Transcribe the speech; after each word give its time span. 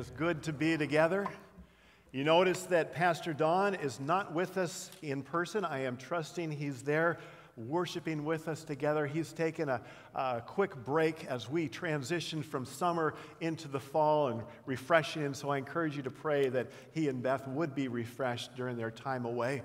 is 0.00 0.10
good 0.16 0.42
to 0.42 0.50
be 0.50 0.78
together. 0.78 1.26
You 2.10 2.24
notice 2.24 2.62
that 2.62 2.94
Pastor 2.94 3.34
Don 3.34 3.74
is 3.74 4.00
not 4.00 4.32
with 4.32 4.56
us 4.56 4.90
in 5.02 5.22
person. 5.22 5.62
I 5.62 5.80
am 5.80 5.98
trusting 5.98 6.52
he's 6.52 6.80
there 6.80 7.18
worshiping 7.56 8.24
with 8.24 8.48
us 8.48 8.64
together. 8.64 9.06
He's 9.06 9.34
taken 9.34 9.68
a, 9.68 9.82
a, 10.14 10.40
quick 10.40 10.74
break 10.86 11.26
as 11.26 11.50
we 11.50 11.68
transition 11.68 12.42
from 12.42 12.64
summer 12.64 13.12
into 13.42 13.68
the 13.68 13.78
fall 13.78 14.28
and 14.28 14.42
refreshing. 14.64 15.24
And 15.24 15.36
so 15.36 15.50
I 15.50 15.58
encourage 15.58 15.98
you 15.98 16.02
to 16.04 16.10
pray 16.10 16.48
that 16.48 16.68
he 16.92 17.08
and 17.08 17.22
Beth 17.22 17.46
would 17.46 17.74
be 17.74 17.88
refreshed 17.88 18.56
during 18.56 18.78
their 18.78 18.90
time 18.90 19.26
away. 19.26 19.60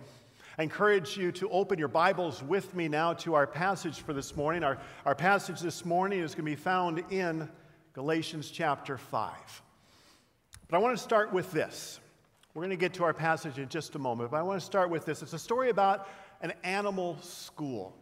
I 0.58 0.64
encourage 0.64 1.16
you 1.16 1.32
to 1.34 1.50
open 1.50 1.80
your 1.80 1.88
Bibles 1.88 2.44
with 2.44 2.76
me 2.76 2.90
now 2.90 3.14
to 3.14 3.36
our 3.36 3.48
passage 3.48 4.02
for 4.02 4.12
this 4.12 4.36
morning. 4.36 4.66
Our, 4.66 4.80
our 5.06 5.16
passage 5.16 5.62
this 5.62 5.86
morning 5.86 6.20
is 6.20 6.36
going 6.36 6.46
to 6.46 6.52
be 6.52 6.56
found 6.58 7.06
in 7.10 7.48
Galatians 7.94 8.52
chapter 8.52 8.98
5. 8.98 9.62
But 10.68 10.78
I 10.78 10.80
want 10.80 10.98
to 10.98 11.04
start 11.04 11.32
with 11.32 11.52
this. 11.52 12.00
We're 12.54 12.62
going 12.62 12.72
to 12.72 12.76
get 12.76 12.94
to 12.96 13.04
our 13.04 13.14
passage 13.14 13.60
in 13.60 13.70
just 13.70 13.96
a 13.96 14.00
moment, 14.00 14.32
but 14.32 14.38
I 14.38 14.42
want 14.42 14.60
to 14.60 14.66
start 14.66 14.90
with 14.90 15.06
this. 15.06 15.22
It's 15.22 15.34
a 15.34 15.40
story 15.40 15.70
about 15.70 16.08
an 16.42 16.54
animal 16.64 17.18
school. 17.22 17.96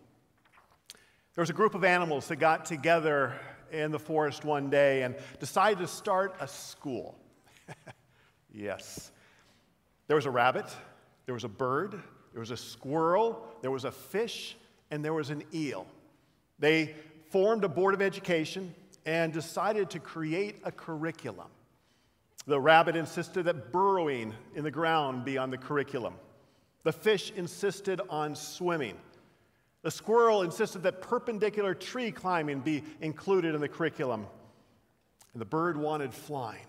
There 1.36 1.42
was 1.42 1.50
a 1.50 1.54
group 1.54 1.76
of 1.76 1.84
animals 1.84 2.28
that 2.28 2.38
got 2.38 2.66
together 2.66 3.34
in 3.72 3.92
the 3.92 4.00
forest 4.00 4.46
one 4.46 4.70
day 4.70 5.02
and 5.02 5.16
decided 5.40 5.80
to 5.80 5.88
start 5.88 6.36
a 6.40 6.48
school. 6.48 7.18
yes. 8.54 9.12
There 10.08 10.16
was 10.16 10.26
a 10.26 10.32
rabbit, 10.32 10.68
there 11.26 11.34
was 11.34 11.44
a 11.44 11.50
bird, 11.50 12.00
there 12.32 12.40
was 12.40 12.52
a 12.52 12.58
squirrel, 12.58 13.48
there 13.62 13.72
was 13.72 13.84
a 13.84 13.92
fish, 13.92 14.56
and 14.92 15.04
there 15.04 15.14
was 15.14 15.32
an 15.32 15.44
eel. 15.54 15.88
They 16.60 16.94
formed 17.30 17.64
a 17.64 17.70
board 17.70 17.94
of 17.94 18.02
education 18.02 18.74
and 19.06 19.34
decided 19.34 19.90
to 19.90 20.00
create 20.00 20.62
a 20.64 20.72
curriculum. 20.72 21.48
The 22.46 22.60
rabbit 22.60 22.96
insisted 22.96 23.46
that 23.46 23.72
burrowing 23.72 24.34
in 24.56 24.64
the 24.64 24.72
ground 24.72 25.24
be 25.24 25.38
on 25.38 25.50
the 25.50 25.58
curriculum. 25.58 26.16
The 26.84 26.92
fish 26.92 27.32
insisted 27.36 28.02
on 28.10 28.36
swimming. 28.36 28.98
The 29.82 29.92
squirrel 29.92 30.42
insisted 30.44 30.84
that 30.84 31.02
perpendicular 31.02 31.74
tree 31.74 32.12
climbing 32.12 32.60
be 32.60 32.84
included 33.02 33.56
in 33.56 33.62
the 33.62 33.70
curriculum. 33.70 34.28
And 35.34 35.42
the 35.42 35.46
bird 35.46 35.78
wanted 35.78 36.14
flying. 36.14 36.66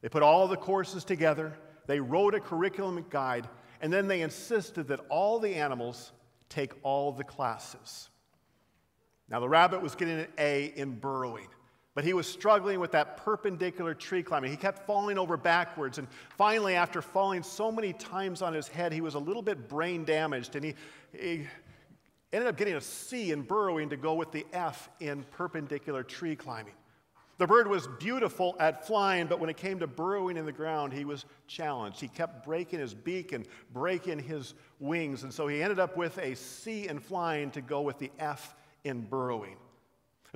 They 0.00 0.08
put 0.08 0.22
all 0.22 0.48
the 0.48 0.56
courses 0.56 1.04
together, 1.04 1.56
they 1.86 2.00
wrote 2.00 2.34
a 2.34 2.40
curriculum 2.40 3.04
guide, 3.10 3.48
and 3.80 3.92
then 3.92 4.08
they 4.08 4.22
insisted 4.22 4.88
that 4.88 5.00
all 5.08 5.38
the 5.38 5.54
animals 5.54 6.12
take 6.48 6.72
all 6.82 7.12
the 7.12 7.24
classes. 7.24 8.08
Now, 9.28 9.40
the 9.40 9.48
rabbit 9.48 9.82
was 9.82 9.94
getting 9.94 10.20
an 10.20 10.28
A 10.38 10.72
in 10.76 10.98
burrowing. 10.98 11.48
But 11.96 12.04
he 12.04 12.12
was 12.12 12.26
struggling 12.26 12.78
with 12.78 12.92
that 12.92 13.16
perpendicular 13.16 13.94
tree 13.94 14.22
climbing. 14.22 14.50
He 14.50 14.58
kept 14.58 14.86
falling 14.86 15.16
over 15.16 15.38
backwards. 15.38 15.96
And 15.96 16.06
finally, 16.36 16.74
after 16.74 17.00
falling 17.00 17.42
so 17.42 17.72
many 17.72 17.94
times 17.94 18.42
on 18.42 18.52
his 18.52 18.68
head, 18.68 18.92
he 18.92 19.00
was 19.00 19.14
a 19.14 19.18
little 19.18 19.40
bit 19.40 19.66
brain 19.66 20.04
damaged. 20.04 20.56
And 20.56 20.64
he, 20.66 20.74
he 21.18 21.46
ended 22.34 22.48
up 22.48 22.58
getting 22.58 22.74
a 22.74 22.82
C 22.82 23.32
in 23.32 23.40
burrowing 23.40 23.88
to 23.88 23.96
go 23.96 24.12
with 24.12 24.30
the 24.30 24.44
F 24.52 24.90
in 25.00 25.24
perpendicular 25.30 26.02
tree 26.02 26.36
climbing. 26.36 26.74
The 27.38 27.46
bird 27.46 27.66
was 27.66 27.88
beautiful 27.98 28.56
at 28.60 28.86
flying, 28.86 29.26
but 29.26 29.40
when 29.40 29.48
it 29.48 29.56
came 29.56 29.78
to 29.78 29.86
burrowing 29.86 30.36
in 30.36 30.44
the 30.44 30.52
ground, 30.52 30.92
he 30.92 31.06
was 31.06 31.24
challenged. 31.46 31.98
He 31.98 32.08
kept 32.08 32.44
breaking 32.44 32.78
his 32.78 32.92
beak 32.92 33.32
and 33.32 33.46
breaking 33.72 34.18
his 34.18 34.52
wings. 34.80 35.22
And 35.22 35.32
so 35.32 35.46
he 35.46 35.62
ended 35.62 35.78
up 35.78 35.96
with 35.96 36.18
a 36.18 36.34
C 36.34 36.88
in 36.88 36.98
flying 36.98 37.50
to 37.52 37.62
go 37.62 37.80
with 37.80 37.98
the 37.98 38.10
F 38.18 38.54
in 38.84 39.00
burrowing. 39.00 39.56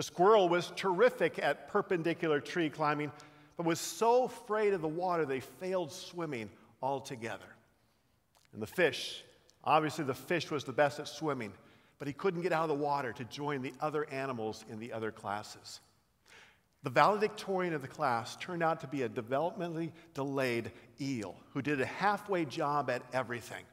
The 0.01 0.05
squirrel 0.05 0.49
was 0.49 0.73
terrific 0.77 1.39
at 1.39 1.69
perpendicular 1.69 2.41
tree 2.41 2.71
climbing, 2.71 3.13
but 3.59 3.67
was 3.67 3.79
so 3.79 4.25
afraid 4.25 4.73
of 4.73 4.81
the 4.81 4.89
water 4.89 5.27
they 5.27 5.41
failed 5.41 5.93
swimming 5.93 6.49
altogether. 6.81 7.45
And 8.55 8.63
the 8.63 8.67
fish, 8.67 9.23
obviously, 9.63 10.05
the 10.05 10.15
fish 10.15 10.51
was 10.51 10.65
the 10.65 10.73
best 10.73 11.01
at 11.01 11.07
swimming, 11.07 11.53
but 11.99 12.09
he 12.09 12.15
couldn't 12.15 12.41
get 12.41 12.51
out 12.51 12.63
of 12.63 12.71
the 12.71 12.83
water 12.83 13.13
to 13.13 13.25
join 13.25 13.61
the 13.61 13.75
other 13.79 14.09
animals 14.11 14.65
in 14.71 14.79
the 14.79 14.91
other 14.91 15.11
classes. 15.11 15.81
The 16.83 16.89
valedictorian 16.89 17.75
of 17.75 17.83
the 17.83 17.87
class 17.87 18.37
turned 18.37 18.63
out 18.63 18.81
to 18.81 18.87
be 18.87 19.03
a 19.03 19.09
developmentally 19.11 19.93
delayed 20.15 20.73
eel 20.99 21.37
who 21.53 21.61
did 21.61 21.79
a 21.79 21.85
halfway 21.85 22.47
job 22.47 22.89
at 22.89 23.03
everything. 23.13 23.65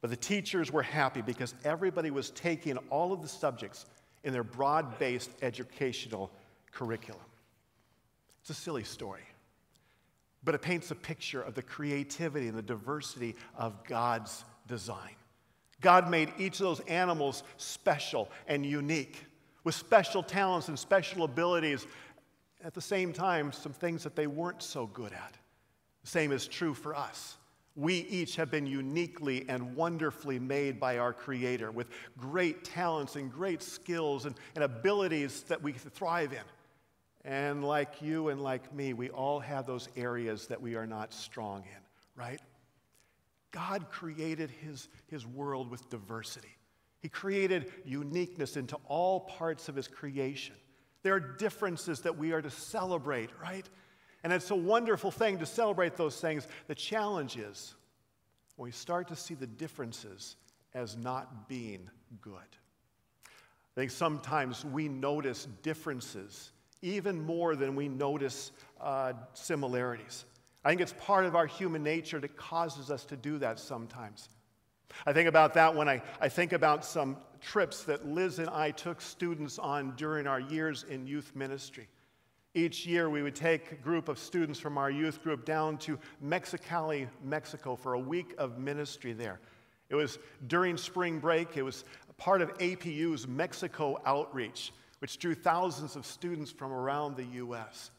But 0.00 0.10
the 0.10 0.16
teachers 0.16 0.70
were 0.70 0.84
happy 0.84 1.22
because 1.22 1.56
everybody 1.64 2.12
was 2.12 2.30
taking 2.30 2.76
all 2.88 3.12
of 3.12 3.20
the 3.20 3.26
subjects 3.26 3.84
in 4.26 4.32
their 4.32 4.44
broad 4.44 4.98
based 4.98 5.30
educational 5.40 6.32
curriculum. 6.72 7.22
It's 8.40 8.50
a 8.50 8.54
silly 8.54 8.82
story, 8.82 9.22
but 10.42 10.54
it 10.54 10.62
paints 10.62 10.90
a 10.90 10.96
picture 10.96 11.40
of 11.40 11.54
the 11.54 11.62
creativity 11.62 12.48
and 12.48 12.58
the 12.58 12.62
diversity 12.62 13.36
of 13.56 13.84
God's 13.84 14.44
design. 14.66 15.14
God 15.80 16.10
made 16.10 16.32
each 16.38 16.54
of 16.54 16.66
those 16.66 16.80
animals 16.80 17.44
special 17.56 18.28
and 18.48 18.66
unique 18.66 19.24
with 19.62 19.76
special 19.76 20.24
talents 20.24 20.68
and 20.68 20.78
special 20.78 21.22
abilities. 21.22 21.86
At 22.64 22.74
the 22.74 22.80
same 22.80 23.12
time, 23.12 23.52
some 23.52 23.72
things 23.72 24.02
that 24.02 24.16
they 24.16 24.26
weren't 24.26 24.62
so 24.62 24.86
good 24.86 25.12
at. 25.12 25.34
The 26.02 26.10
same 26.10 26.32
is 26.32 26.48
true 26.48 26.74
for 26.74 26.96
us. 26.96 27.36
We 27.76 27.94
each 27.94 28.36
have 28.36 28.50
been 28.50 28.66
uniquely 28.66 29.44
and 29.48 29.76
wonderfully 29.76 30.38
made 30.38 30.80
by 30.80 30.98
our 30.98 31.12
Creator 31.12 31.70
with 31.70 31.88
great 32.18 32.64
talents 32.64 33.16
and 33.16 33.30
great 33.30 33.62
skills 33.62 34.24
and, 34.24 34.34
and 34.54 34.64
abilities 34.64 35.42
that 35.44 35.62
we 35.62 35.72
thrive 35.72 36.32
in. 36.32 37.30
And 37.30 37.62
like 37.64 38.00
you 38.00 38.28
and 38.28 38.40
like 38.40 38.74
me, 38.74 38.94
we 38.94 39.10
all 39.10 39.40
have 39.40 39.66
those 39.66 39.88
areas 39.96 40.46
that 40.46 40.60
we 40.60 40.74
are 40.74 40.86
not 40.86 41.12
strong 41.12 41.64
in, 41.64 41.82
right? 42.20 42.40
God 43.50 43.90
created 43.90 44.50
his, 44.50 44.88
his 45.06 45.26
world 45.26 45.70
with 45.70 45.88
diversity. 45.90 46.56
He 47.06 47.10
created 47.10 47.72
uniqueness 47.84 48.56
into 48.56 48.76
all 48.88 49.20
parts 49.20 49.68
of 49.68 49.76
His 49.76 49.86
creation. 49.86 50.56
There 51.04 51.14
are 51.14 51.20
differences 51.20 52.00
that 52.00 52.18
we 52.18 52.32
are 52.32 52.42
to 52.42 52.50
celebrate, 52.50 53.30
right? 53.40 53.68
And 54.26 54.32
it's 54.32 54.50
a 54.50 54.56
wonderful 54.56 55.12
thing 55.12 55.38
to 55.38 55.46
celebrate 55.46 55.96
those 55.96 56.20
things. 56.20 56.48
The 56.66 56.74
challenge 56.74 57.36
is 57.36 57.76
when 58.56 58.64
we 58.64 58.72
start 58.72 59.06
to 59.06 59.14
see 59.14 59.34
the 59.34 59.46
differences 59.46 60.34
as 60.74 60.96
not 60.96 61.48
being 61.48 61.88
good. 62.20 62.32
I 62.34 63.76
think 63.76 63.92
sometimes 63.92 64.64
we 64.64 64.88
notice 64.88 65.46
differences 65.62 66.50
even 66.82 67.24
more 67.24 67.54
than 67.54 67.76
we 67.76 67.86
notice 67.86 68.50
uh, 68.80 69.12
similarities. 69.34 70.24
I 70.64 70.70
think 70.70 70.80
it's 70.80 70.94
part 70.94 71.24
of 71.24 71.36
our 71.36 71.46
human 71.46 71.84
nature 71.84 72.18
that 72.18 72.36
causes 72.36 72.90
us 72.90 73.04
to 73.04 73.16
do 73.16 73.38
that 73.38 73.60
sometimes. 73.60 74.28
I 75.06 75.12
think 75.12 75.28
about 75.28 75.54
that 75.54 75.72
when 75.76 75.88
I, 75.88 76.02
I 76.20 76.30
think 76.30 76.52
about 76.52 76.84
some 76.84 77.16
trips 77.40 77.84
that 77.84 78.04
Liz 78.08 78.40
and 78.40 78.50
I 78.50 78.72
took 78.72 79.00
students 79.00 79.60
on 79.60 79.94
during 79.94 80.26
our 80.26 80.40
years 80.40 80.84
in 80.90 81.06
youth 81.06 81.30
ministry. 81.36 81.86
Each 82.56 82.86
year, 82.86 83.10
we 83.10 83.22
would 83.22 83.34
take 83.34 83.70
a 83.72 83.74
group 83.74 84.08
of 84.08 84.18
students 84.18 84.58
from 84.58 84.78
our 84.78 84.90
youth 84.90 85.22
group 85.22 85.44
down 85.44 85.76
to 85.80 85.98
Mexicali, 86.24 87.06
Mexico 87.22 87.76
for 87.76 87.92
a 87.92 87.98
week 87.98 88.32
of 88.38 88.56
ministry 88.56 89.12
there. 89.12 89.40
It 89.90 89.94
was 89.94 90.18
during 90.46 90.78
spring 90.78 91.18
break, 91.18 91.58
it 91.58 91.62
was 91.62 91.84
part 92.16 92.40
of 92.40 92.56
APU's 92.56 93.28
Mexico 93.28 94.00
outreach, 94.06 94.72
which 95.00 95.18
drew 95.18 95.34
thousands 95.34 95.96
of 95.96 96.06
students 96.06 96.50
from 96.50 96.72
around 96.72 97.18
the 97.18 97.24
U.S. 97.24 97.90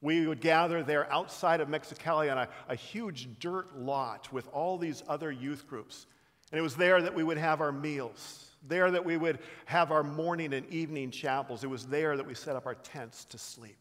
We 0.00 0.28
would 0.28 0.40
gather 0.40 0.84
there 0.84 1.12
outside 1.12 1.60
of 1.60 1.66
Mexicali 1.66 2.30
on 2.30 2.38
a, 2.38 2.48
a 2.68 2.76
huge 2.76 3.28
dirt 3.40 3.76
lot 3.76 4.32
with 4.32 4.46
all 4.52 4.78
these 4.78 5.02
other 5.08 5.32
youth 5.32 5.66
groups. 5.66 6.06
And 6.52 6.60
it 6.60 6.62
was 6.62 6.76
there 6.76 7.02
that 7.02 7.12
we 7.12 7.24
would 7.24 7.38
have 7.38 7.60
our 7.60 7.72
meals, 7.72 8.52
there 8.68 8.88
that 8.92 9.04
we 9.04 9.16
would 9.16 9.40
have 9.64 9.90
our 9.90 10.04
morning 10.04 10.54
and 10.54 10.64
evening 10.72 11.10
chapels. 11.10 11.64
It 11.64 11.70
was 11.70 11.86
there 11.86 12.16
that 12.16 12.24
we 12.24 12.34
set 12.34 12.54
up 12.54 12.66
our 12.66 12.76
tents 12.76 13.24
to 13.24 13.38
sleep. 13.38 13.76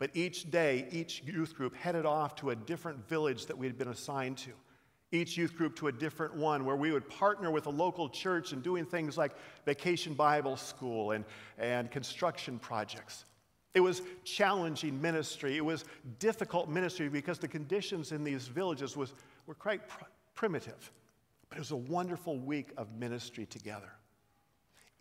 But 0.00 0.10
each 0.14 0.50
day, 0.50 0.88
each 0.90 1.22
youth 1.24 1.54
group 1.54 1.76
headed 1.76 2.06
off 2.06 2.34
to 2.36 2.50
a 2.50 2.56
different 2.56 3.06
village 3.06 3.46
that 3.46 3.56
we 3.56 3.66
had 3.66 3.76
been 3.76 3.88
assigned 3.88 4.38
to. 4.38 4.50
Each 5.12 5.36
youth 5.36 5.54
group 5.54 5.76
to 5.76 5.88
a 5.88 5.92
different 5.92 6.34
one 6.34 6.64
where 6.64 6.74
we 6.74 6.90
would 6.90 7.06
partner 7.10 7.50
with 7.50 7.66
a 7.66 7.70
local 7.70 8.08
church 8.08 8.52
and 8.52 8.62
doing 8.62 8.86
things 8.86 9.18
like 9.18 9.32
vacation 9.66 10.14
Bible 10.14 10.56
school 10.56 11.10
and, 11.10 11.24
and 11.58 11.90
construction 11.90 12.58
projects. 12.58 13.26
It 13.74 13.80
was 13.80 14.00
challenging 14.24 15.00
ministry. 15.02 15.58
It 15.58 15.64
was 15.64 15.84
difficult 16.18 16.70
ministry 16.70 17.10
because 17.10 17.38
the 17.38 17.48
conditions 17.48 18.10
in 18.10 18.24
these 18.24 18.48
villages 18.48 18.96
was, 18.96 19.12
were 19.46 19.54
quite 19.54 19.86
pr- 19.86 20.04
primitive. 20.34 20.90
But 21.50 21.56
it 21.56 21.60
was 21.60 21.72
a 21.72 21.76
wonderful 21.76 22.38
week 22.38 22.70
of 22.78 22.90
ministry 22.98 23.44
together 23.44 23.92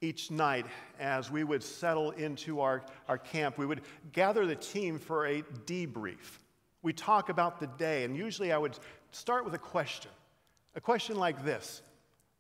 each 0.02 0.32
night 0.32 0.66
as 1.00 1.30
we 1.30 1.44
would 1.44 1.64
settle 1.64 2.12
into 2.12 2.62
our, 2.62 2.84
our 3.08 3.18
camp, 3.18 3.58
we 3.58 3.66
would 3.66 3.82
gather 4.14 4.46
the 4.46 4.56
team 4.56 4.98
for 4.98 5.26
a 5.26 5.42
debrief. 5.66 6.40
We 6.82 6.94
talk 6.94 7.30
about 7.30 7.60
the 7.60 7.68
day, 7.68 8.06
and 8.06 8.16
usually 8.16 8.52
I 8.52 8.58
would 8.58 8.78
start 9.12 9.44
with 9.44 9.54
a 9.54 9.60
question. 9.60 10.12
A 10.76 10.82
question 10.82 11.18
like 11.18 11.44
this 11.44 11.82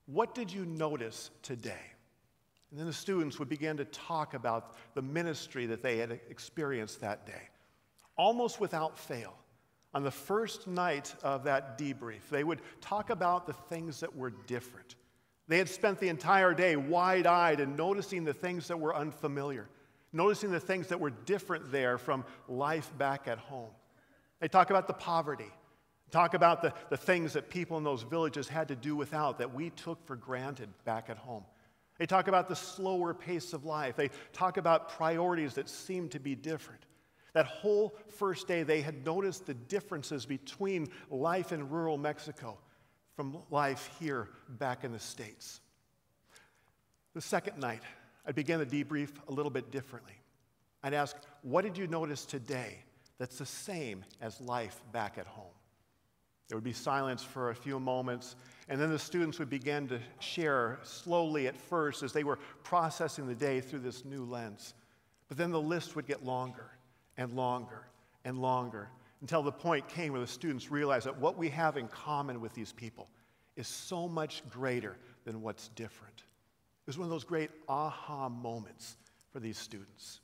What 0.05 0.33
did 0.33 0.51
you 0.51 0.65
notice 0.65 1.31
today? 1.41 1.89
And 2.71 2.79
then 2.79 2.87
the 2.87 2.93
students 2.93 3.39
would 3.39 3.49
begin 3.49 3.77
to 3.77 3.85
talk 3.85 4.35
about 4.35 4.75
the 4.93 5.01
ministry 5.01 5.65
that 5.65 5.81
they 5.81 5.97
had 5.97 6.19
experienced 6.29 7.01
that 7.01 7.25
day. 7.25 7.49
Almost 8.15 8.59
without 8.59 8.97
fail, 8.97 9.33
On 9.93 10.03
the 10.03 10.11
first 10.11 10.67
night 10.67 11.15
of 11.23 11.43
that 11.45 11.77
debrief, 11.77 12.29
they 12.29 12.43
would 12.43 12.61
talk 12.79 13.09
about 13.09 13.47
the 13.47 13.53
things 13.53 13.99
that 14.01 14.15
were 14.15 14.29
different. 14.29 14.95
They 15.49 15.57
had 15.57 15.67
spent 15.67 15.99
the 15.99 16.09
entire 16.09 16.53
day 16.53 16.75
wide 16.75 17.25
eyed 17.25 17.59
and 17.59 17.75
noticing 17.75 18.23
the 18.23 18.33
things 18.33 18.67
that 18.67 18.79
were 18.79 18.95
unfamiliar, 18.95 19.67
noticing 20.13 20.51
the 20.51 20.59
things 20.59 20.87
that 20.87 20.99
were 20.99 21.09
different 21.09 21.71
there 21.71 21.97
from 21.97 22.23
life 22.47 22.95
back 22.99 23.27
at 23.27 23.39
home. 23.39 23.71
They 24.39 24.47
talk 24.47 24.69
about 24.69 24.85
the 24.85 24.93
poverty, 24.93 25.51
talk 26.11 26.35
about 26.35 26.61
the, 26.61 26.71
the 26.91 26.97
things 26.97 27.33
that 27.33 27.49
people 27.49 27.79
in 27.79 27.83
those 27.83 28.03
villages 28.03 28.47
had 28.47 28.67
to 28.67 28.75
do 28.75 28.95
without 28.95 29.39
that 29.39 29.51
we 29.51 29.71
took 29.71 30.05
for 30.05 30.15
granted 30.15 30.69
back 30.85 31.09
at 31.09 31.17
home. 31.17 31.43
They 31.97 32.05
talk 32.05 32.27
about 32.27 32.47
the 32.47 32.55
slower 32.55 33.15
pace 33.15 33.51
of 33.51 33.65
life. 33.65 33.95
They 33.95 34.11
talk 34.31 34.57
about 34.57 34.89
priorities 34.89 35.55
that 35.55 35.67
seem 35.67 36.09
to 36.09 36.19
be 36.19 36.35
different. 36.35 36.85
That 37.33 37.47
whole 37.47 37.95
first 38.07 38.47
day, 38.47 38.61
they 38.61 38.81
had 38.81 39.03
noticed 39.03 39.47
the 39.47 39.55
differences 39.55 40.27
between 40.27 40.89
life 41.09 41.51
in 41.51 41.69
rural 41.69 41.97
Mexico 41.97 42.59
from 43.19 43.35
life 43.51 43.89
here 43.99 44.29
back 44.47 44.85
in 44.85 44.93
the 44.93 44.99
States. 44.99 45.59
The 47.13 47.19
second 47.19 47.59
night, 47.59 47.81
I 48.25 48.31
began 48.31 48.59
the 48.59 48.65
debrief 48.65 49.09
a 49.27 49.33
little 49.33 49.49
bit 49.49 49.71
differently. 49.71 50.13
I'd 50.83 50.93
ask, 50.93 51.17
What 51.41 51.63
did 51.63 51.77
you 51.77 51.85
notice 51.85 52.23
today 52.23 52.77
that's 53.17 53.37
the 53.37 53.45
same 53.45 54.05
as 54.21 54.39
life 54.39 54.79
back 54.93 55.17
at 55.17 55.27
home? 55.27 55.51
There 56.47 56.55
would 56.55 56.63
be 56.63 56.71
silence 56.71 57.21
for 57.21 57.49
a 57.49 57.55
few 57.55 57.77
moments, 57.77 58.37
and 58.69 58.79
then 58.79 58.89
the 58.89 58.97
students 58.97 59.37
would 59.37 59.49
begin 59.49 59.89
to 59.89 59.99
share 60.19 60.79
slowly 60.83 61.47
at 61.47 61.57
first 61.57 62.03
as 62.03 62.13
they 62.13 62.23
were 62.23 62.39
processing 62.63 63.27
the 63.27 63.35
day 63.35 63.59
through 63.59 63.79
this 63.79 64.05
new 64.05 64.23
lens. 64.23 64.75
But 65.27 65.35
then 65.35 65.51
the 65.51 65.59
list 65.59 65.93
would 65.97 66.07
get 66.07 66.23
longer 66.23 66.71
and 67.17 67.33
longer 67.33 67.85
and 68.23 68.37
longer 68.37 68.87
until 69.21 69.43
the 69.43 69.51
point 69.51 69.87
came 69.87 70.13
where 70.13 70.21
the 70.21 70.27
students 70.27 70.71
realized 70.71 71.05
that 71.05 71.17
what 71.17 71.37
we 71.37 71.49
have 71.49 71.77
in 71.77 71.87
common 71.87 72.41
with 72.41 72.53
these 72.53 72.71
people 72.71 73.09
is 73.55 73.67
so 73.67 74.07
much 74.07 74.41
greater 74.49 74.97
than 75.25 75.41
what's 75.41 75.67
different. 75.69 76.15
It 76.17 76.87
was 76.87 76.97
one 76.97 77.05
of 77.05 77.11
those 77.11 77.23
great 77.23 77.49
aha 77.67 78.29
moments 78.29 78.97
for 79.31 79.39
these 79.39 79.57
students. 79.57 80.21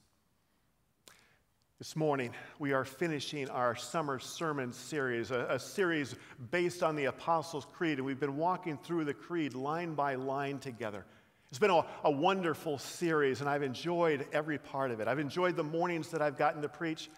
This 1.78 1.98
morning, 1.98 2.32
we 2.58 2.72
are 2.72 2.86
finishing 2.86 3.50
our 3.50 3.76
summer 3.76 4.18
sermon 4.18 4.72
series, 4.72 5.32
a, 5.32 5.46
a, 5.50 5.60
series 5.60 6.16
based 6.50 6.82
on 6.82 6.96
the 6.96 7.06
Apostles' 7.06 7.68
Creed, 7.74 7.98
and 7.98 8.06
we've 8.06 8.20
been 8.20 8.38
walking 8.38 8.78
through 8.78 9.04
the 9.04 9.14
Creed 9.14 9.54
line 9.54 9.94
by 9.94 10.16
line 10.16 10.58
together. 10.60 11.06
It's 11.50 11.60
been 11.60 11.72
a, 11.72 11.86
a 12.06 12.10
wonderful 12.10 12.78
series, 12.78 13.42
and 13.42 13.50
I've 13.50 13.62
enjoyed 13.62 14.26
every 14.32 14.58
part 14.58 14.90
of 14.92 15.02
it. 15.02 15.10
I've 15.10 15.20
enjoyed 15.20 15.58
the 15.58 15.64
mornings 15.64 16.08
that 16.12 16.22
I've 16.22 16.38
gotten 16.38 16.62
to 16.62 16.70
preach. 16.70 17.10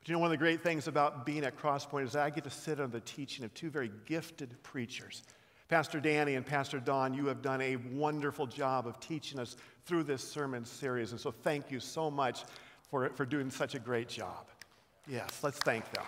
But 0.00 0.08
you 0.08 0.14
know, 0.14 0.20
one 0.20 0.26
of 0.26 0.30
the 0.32 0.36
great 0.36 0.62
things 0.62 0.88
about 0.88 1.26
being 1.26 1.44
at 1.44 1.58
Crosspoint 1.58 2.04
is 2.04 2.12
that 2.12 2.22
I 2.22 2.30
get 2.30 2.44
to 2.44 2.50
sit 2.50 2.80
under 2.80 2.98
the 2.98 3.04
teaching 3.04 3.44
of 3.44 3.52
two 3.54 3.70
very 3.70 3.90
gifted 4.06 4.62
preachers. 4.62 5.22
Pastor 5.68 6.00
Danny 6.00 6.34
and 6.34 6.46
Pastor 6.46 6.80
Don, 6.80 7.12
you 7.12 7.26
have 7.26 7.42
done 7.42 7.60
a 7.60 7.76
wonderful 7.76 8.46
job 8.46 8.86
of 8.86 8.98
teaching 9.00 9.38
us 9.38 9.56
through 9.84 10.04
this 10.04 10.26
sermon 10.26 10.64
series. 10.64 11.12
And 11.12 11.20
so 11.20 11.30
thank 11.30 11.70
you 11.70 11.78
so 11.78 12.10
much 12.10 12.44
for, 12.90 13.10
for 13.10 13.26
doing 13.26 13.50
such 13.50 13.74
a 13.74 13.78
great 13.78 14.08
job. 14.08 14.46
Yes, 15.06 15.40
let's 15.42 15.58
thank 15.58 15.90
them. 15.92 16.04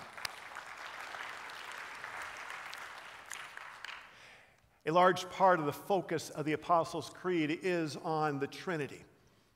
A 4.86 4.90
large 4.90 5.28
part 5.28 5.60
of 5.60 5.66
the 5.66 5.72
focus 5.72 6.30
of 6.30 6.46
the 6.46 6.54
Apostles' 6.54 7.10
Creed 7.10 7.60
is 7.62 7.96
on 8.02 8.38
the 8.38 8.46
Trinity. 8.46 9.04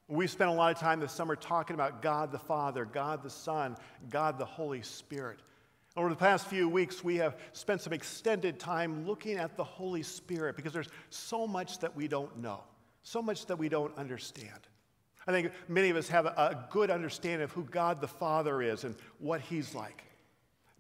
We 0.09 0.27
spent 0.27 0.51
a 0.51 0.53
lot 0.53 0.75
of 0.75 0.79
time 0.79 1.01
this 1.01 1.13
summer 1.13 1.35
talking 1.35 1.75
about 1.75 2.03
God 2.03 2.31
the 2.31 2.39
Father, 2.39 2.85
God 2.85 3.23
the 3.23 3.31
Son, 3.31 3.77
God 4.11 4.39
the 4.39 4.45
Holy 4.45 4.83
Spirit. 4.83 5.41
Over 5.97 6.09
the 6.09 6.17
past 6.17 6.47
few 6.47 6.69
weeks, 6.69 7.03
we 7.03 7.17
have 7.17 7.39
spent 7.53 7.81
some 7.81 7.93
extended 7.93 8.59
time 8.59 9.07
looking 9.07 9.37
at 9.37 9.57
the 9.57 9.65
Holy 9.65 10.03
Spirit 10.03 10.57
because 10.57 10.73
there's 10.73 10.91
so 11.09 11.47
much 11.47 11.79
that 11.79 11.95
we 11.97 12.09
don't 12.09 12.37
know, 12.37 12.61
so 13.03 13.23
much 13.23 13.47
that 13.47 13.57
we 13.57 13.69
don't 13.69 13.97
understand. 13.97 14.59
I 15.27 15.33
think 15.33 15.53
many 15.69 15.89
of 15.89 15.97
us 15.97 16.09
have 16.09 16.27
a, 16.27 16.67
good 16.71 16.91
understanding 16.91 17.43
of 17.43 17.53
who 17.53 17.65
God 17.65 18.01
the 18.01 18.09
Father 18.09 18.61
is 18.61 18.85
and 18.85 18.97
what 19.21 19.41
He's 19.41 19.75
like. 19.75 20.03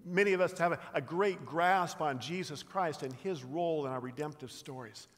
Many 0.04 0.34
of 0.34 0.40
us 0.42 0.58
have 0.58 0.78
a 0.92 1.00
great 1.00 1.46
grasp 1.46 2.02
on 2.02 2.18
Jesus 2.18 2.62
Christ 2.62 3.02
and 3.02 3.12
his 3.14 3.42
role 3.42 3.86
in 3.86 3.92
our 3.92 4.00
redemptive 4.00 4.52
stories. 4.52 5.08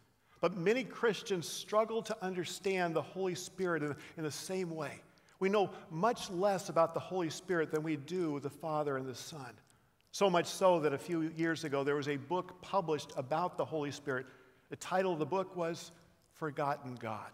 But 0.41 0.57
many 0.57 0.85
Christians 0.85 1.49
struggle 1.49 2.03
to 2.03 2.17
understand 2.23 2.95
the 2.95 3.03
Holy 3.03 3.35
Spirit 3.35 3.83
in, 3.83 3.95
in 4.17 4.25
the 4.25 4.31
same 4.31 4.71
way. 4.71 5.01
We 5.39 5.49
know 5.49 5.71
much 5.91 6.31
less 6.31 6.69
about 6.69 6.95
the 6.95 7.01
Holy 7.01 7.31
Spirit 7.31 7.71
than 7.71 7.83
we 7.83 7.97
do 7.97 8.41
the 8.41 8.51
Father 8.51 8.97
and 8.97 9.07
the 9.07 9.15
Son. 9.15 9.53
So 10.13 10.31
much 10.31 10.47
so 10.47 10.81
that 10.81 10.95
a 10.95 10.99
few 10.99 11.23
years 11.37 11.65
ago 11.65 11.85
there 11.85 11.97
was 11.97 12.09
a 12.09 12.17
book 12.17 12.61
published 12.63 13.13
about 13.17 13.59
the 13.59 13.65
Holy 13.65 13.91
Spirit. 13.91 14.27
The 14.71 14.77
title 14.77 15.13
of 15.13 15.19
the 15.19 15.27
book 15.27 15.55
was 15.57 15.93
Forgotten 16.33 16.95
God. 16.95 17.33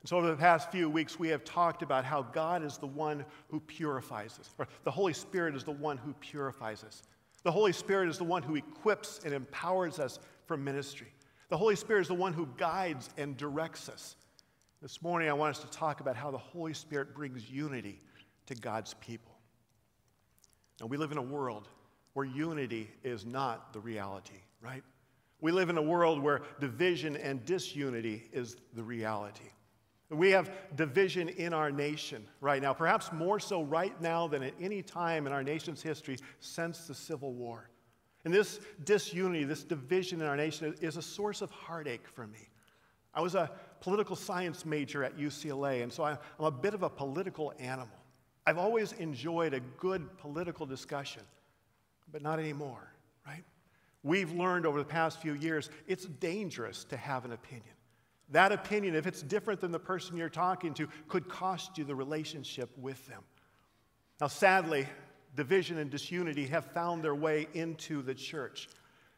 And 0.00 0.08
so, 0.08 0.16
over 0.16 0.26
the 0.26 0.36
past 0.36 0.72
few 0.72 0.90
weeks, 0.90 1.20
we 1.20 1.28
have 1.28 1.44
talked 1.44 1.82
about 1.82 2.04
how 2.04 2.22
God 2.22 2.64
is 2.64 2.76
the 2.76 2.88
one 2.88 3.24
who 3.50 3.60
purifies 3.60 4.36
us, 4.40 4.52
or 4.58 4.66
the 4.82 4.90
Holy 4.90 5.12
Spirit 5.12 5.54
is 5.54 5.62
the 5.62 5.70
one 5.70 5.96
who 5.96 6.12
purifies 6.14 6.82
us. 6.82 7.04
The 7.44 7.52
Holy 7.52 7.72
Spirit 7.72 8.08
is 8.08 8.18
the 8.18 8.24
one 8.24 8.42
who 8.42 8.56
equips 8.56 9.20
and 9.24 9.32
empowers 9.32 10.00
us 10.00 10.18
for 10.46 10.56
ministry. 10.56 11.12
The 11.52 11.58
Holy 11.58 11.76
Spirit 11.76 12.00
is 12.00 12.08
the 12.08 12.14
one 12.14 12.32
who 12.32 12.48
guides 12.56 13.10
and 13.18 13.36
directs 13.36 13.90
us. 13.90 14.16
This 14.80 15.02
morning, 15.02 15.28
I 15.28 15.34
want 15.34 15.54
us 15.54 15.62
to 15.62 15.68
talk 15.68 16.00
about 16.00 16.16
how 16.16 16.30
the 16.30 16.38
Holy 16.38 16.72
Spirit 16.72 17.14
brings 17.14 17.50
unity 17.50 18.00
to 18.46 18.54
God's 18.54 18.94
people. 18.94 19.34
Now, 20.80 20.86
we 20.86 20.96
live 20.96 21.12
in 21.12 21.18
a 21.18 21.22
world 21.22 21.68
where 22.14 22.24
unity 22.24 22.90
is 23.04 23.26
not 23.26 23.74
the 23.74 23.80
reality, 23.80 24.40
right? 24.62 24.82
We 25.42 25.52
live 25.52 25.68
in 25.68 25.76
a 25.76 25.82
world 25.82 26.22
where 26.22 26.40
division 26.58 27.16
and 27.16 27.44
disunity 27.44 28.30
is 28.32 28.56
the 28.72 28.82
reality. 28.82 29.50
We 30.08 30.30
have 30.30 30.50
division 30.74 31.28
in 31.28 31.52
our 31.52 31.70
nation 31.70 32.26
right 32.40 32.62
now, 32.62 32.72
perhaps 32.72 33.12
more 33.12 33.38
so 33.38 33.62
right 33.62 34.00
now 34.00 34.26
than 34.26 34.42
at 34.42 34.54
any 34.58 34.80
time 34.80 35.26
in 35.26 35.34
our 35.34 35.42
nation's 35.42 35.82
history 35.82 36.16
since 36.40 36.86
the 36.86 36.94
Civil 36.94 37.34
War. 37.34 37.68
And 38.24 38.32
this 38.32 38.60
disunity, 38.84 39.44
this 39.44 39.64
division 39.64 40.20
in 40.20 40.26
our 40.26 40.36
nation 40.36 40.74
is 40.80 40.96
a 40.96 41.02
source 41.02 41.42
of 41.42 41.50
heartache 41.50 42.06
for 42.06 42.26
me. 42.26 42.48
I 43.14 43.20
was 43.20 43.34
a 43.34 43.50
political 43.80 44.16
science 44.16 44.64
major 44.64 45.04
at 45.04 45.18
UCLA, 45.18 45.82
and 45.82 45.92
so 45.92 46.04
I'm 46.04 46.18
a 46.38 46.50
bit 46.50 46.72
of 46.72 46.82
a 46.82 46.88
political 46.88 47.52
animal. 47.58 47.98
I've 48.46 48.58
always 48.58 48.92
enjoyed 48.92 49.54
a 49.54 49.60
good 49.60 50.16
political 50.18 50.66
discussion, 50.66 51.22
but 52.10 52.22
not 52.22 52.38
anymore, 52.38 52.92
right? 53.26 53.44
We've 54.02 54.32
learned 54.32 54.66
over 54.66 54.78
the 54.78 54.84
past 54.84 55.20
few 55.20 55.34
years 55.34 55.70
it's 55.86 56.06
dangerous 56.06 56.84
to 56.84 56.96
have 56.96 57.24
an 57.24 57.32
opinion. 57.32 57.74
That 58.30 58.50
opinion, 58.50 58.94
if 58.94 59.06
it's 59.06 59.22
different 59.22 59.60
than 59.60 59.72
the 59.72 59.78
person 59.78 60.16
you're 60.16 60.30
talking 60.30 60.72
to, 60.74 60.88
could 61.08 61.28
cost 61.28 61.76
you 61.76 61.84
the 61.84 61.94
relationship 61.94 62.70
with 62.78 63.06
them. 63.06 63.22
Now, 64.20 64.28
sadly, 64.28 64.86
division 65.34 65.78
and 65.78 65.90
disunity 65.90 66.46
have 66.46 66.66
found 66.66 67.02
their 67.02 67.14
way 67.14 67.48
into 67.54 68.02
the 68.02 68.14
church. 68.14 68.68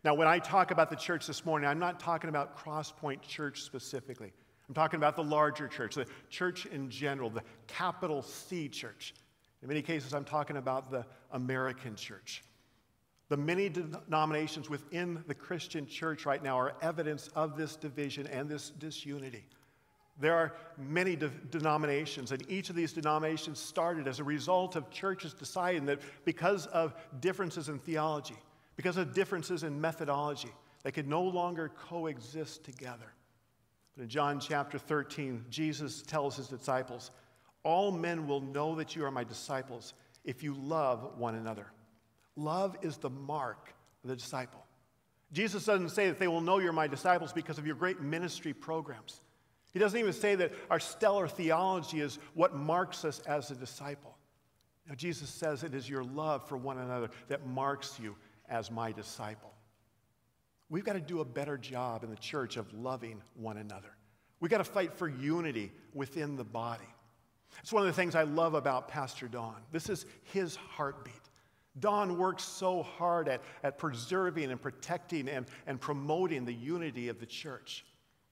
Now, 0.05 0.15
when 0.15 0.29
I 0.29 0.39
talk 0.39 0.71
about 0.71 0.91
the 0.91 0.97
church 0.97 1.27
this 1.27 1.45
morning, 1.47 1.69
I'm 1.69 1.79
not 1.79 1.99
talking 1.99 2.29
about 2.29 2.59
Crosspoint 2.59 3.23
Church 3.23 3.63
specifically. 3.63 4.33
I'm 4.69 4.75
talking 4.75 4.99
about 4.99 5.17
the 5.17 5.25
larger 5.25 5.69
church, 5.69 5.95
the 5.95 6.07
church 6.31 6.67
in 6.67 6.91
general, 6.91 7.31
the 7.31 7.43
capital 7.67 8.23
C 8.23 8.69
church. 8.69 9.15
In 9.63 9.69
many 9.69 9.83
cases, 9.83 10.13
I'm 10.13 10.25
talking 10.25 10.59
about 10.59 10.91
the 10.91 11.07
American 11.33 11.97
church. 11.97 12.43
The 13.31 13.37
many 13.37 13.71
denominations 13.71 14.69
within 14.69 15.25
the 15.27 15.35
Christian 15.35 15.87
church 15.87 16.27
right 16.27 16.43
now 16.43 16.59
are 16.59 16.75
evidence 16.83 17.29
of 17.29 17.57
this 17.57 17.77
division 17.77 18.27
and 18.27 18.49
this 18.49 18.71
disunity. 18.71 19.47
There 20.19 20.35
are 20.35 20.55
many 20.79 21.17
de- 21.17 21.29
denominations, 21.29 22.31
and 22.31 22.49
each 22.49 22.71
of 22.71 22.77
these 22.77 22.93
denominations 22.93 23.59
started 23.59 24.07
as 24.07 24.21
a 24.21 24.25
result 24.25 24.77
of 24.77 24.91
churches 24.91 25.35
deciding 25.35 25.87
that 25.87 26.01
because 26.25 26.67
of 26.67 26.95
differences 27.21 27.69
in 27.69 27.79
theology, 27.81 28.37
because 28.77 28.97
of 28.97 29.13
differences 29.13 29.65
in 29.65 29.81
methodology, 29.81 30.51
they 30.85 30.93
could 30.93 31.09
no 31.09 31.23
longer 31.23 31.71
coexist 31.89 32.65
together. 32.65 33.13
But 33.97 34.05
in 34.05 34.09
John 34.09 34.39
chapter 34.39 34.79
13, 34.79 35.47
Jesus 35.51 36.03
tells 36.03 36.37
his 36.37 36.49
disciples, 36.49 37.11
All 37.63 37.91
men 37.91 38.27
will 38.27 38.41
know 38.41 38.75
that 38.77 38.95
you 38.95 39.05
are 39.05 39.11
my 39.11 39.25
disciples 39.25 39.95
if 40.25 40.43
you 40.43 40.55
love 40.55 41.19
one 41.19 41.35
another. 41.35 41.67
Love 42.37 42.77
is 42.83 42.97
the 42.99 43.11
mark 43.11 43.75
of 44.03 44.11
the 44.11 44.17
disciple. 44.17 44.65
Jesus 45.33 45.65
doesn't 45.65 45.91
say 45.91 46.07
that 46.07 46.19
they 46.19 46.29
will 46.29 46.41
know 46.41 46.59
you're 46.59 46.73
my 46.73 46.87
disciples 46.87 47.33
because 47.33 47.59
of 47.59 47.67
your 47.67 47.77
great 47.77 48.01
ministry 48.01 48.53
programs. 48.53 49.21
He 49.75 49.81
doesn't 49.81 49.99
even 49.99 50.13
say 50.13 50.37
that 50.37 50.53
our 50.71 50.79
stellar 50.79 51.27
theology 51.29 52.01
is 52.01 52.21
what 52.35 52.55
marks 52.55 53.05
us 53.05 53.21
as 53.27 53.51
a 53.51 53.57
disciple. 53.57 54.17
Now, 54.89 54.95
Jesus 54.95 55.29
says 55.29 55.65
it 55.65 55.75
is 55.75 55.89
your 55.91 56.05
love 56.05 56.49
for 56.49 56.57
one 56.57 56.79
another 56.79 57.11
that 57.29 57.47
marks 57.47 57.99
you 58.01 58.15
as 58.49 58.71
my 58.71 58.93
disciple. 58.93 59.53
We've 60.69 60.85
got 60.85 60.93
to 60.93 61.01
do 61.01 61.21
a 61.21 61.25
better 61.25 61.59
job 61.59 62.05
in 62.05 62.11
the 62.11 62.17
church 62.17 62.57
of 62.57 62.73
loving 62.73 63.21
one 63.35 63.57
another. 63.57 63.97
We've 64.39 64.51
got 64.51 64.59
to 64.59 64.65
fight 64.65 64.93
for 64.93 65.09
unity 65.09 65.73
within 65.93 66.37
the 66.37 66.45
body. 66.45 66.85
It's 67.61 67.73
one 67.73 67.83
of 67.83 67.89
the 67.89 67.93
things 67.93 68.15
I 68.15 68.23
love 68.23 68.55
about 68.55 68.89
Pastor 68.89 69.27
Don. 69.27 69.57
This 69.73 69.89
is 69.89 70.07
his 70.23 70.55
heartbeat. 70.55 71.15
Don 71.81 72.17
works 72.19 72.45
so 72.45 72.83
hard 72.83 73.29
at, 73.29 73.41
at 73.65 73.79
preserving 73.79 74.53
and 74.53 74.63
protecting 74.63 75.29
and, 75.29 75.47
and 75.67 75.81
promoting 75.81 76.45
the 76.45 76.55
unity 76.55 77.09
of 77.09 77.19
the 77.19 77.27
church. 77.27 77.85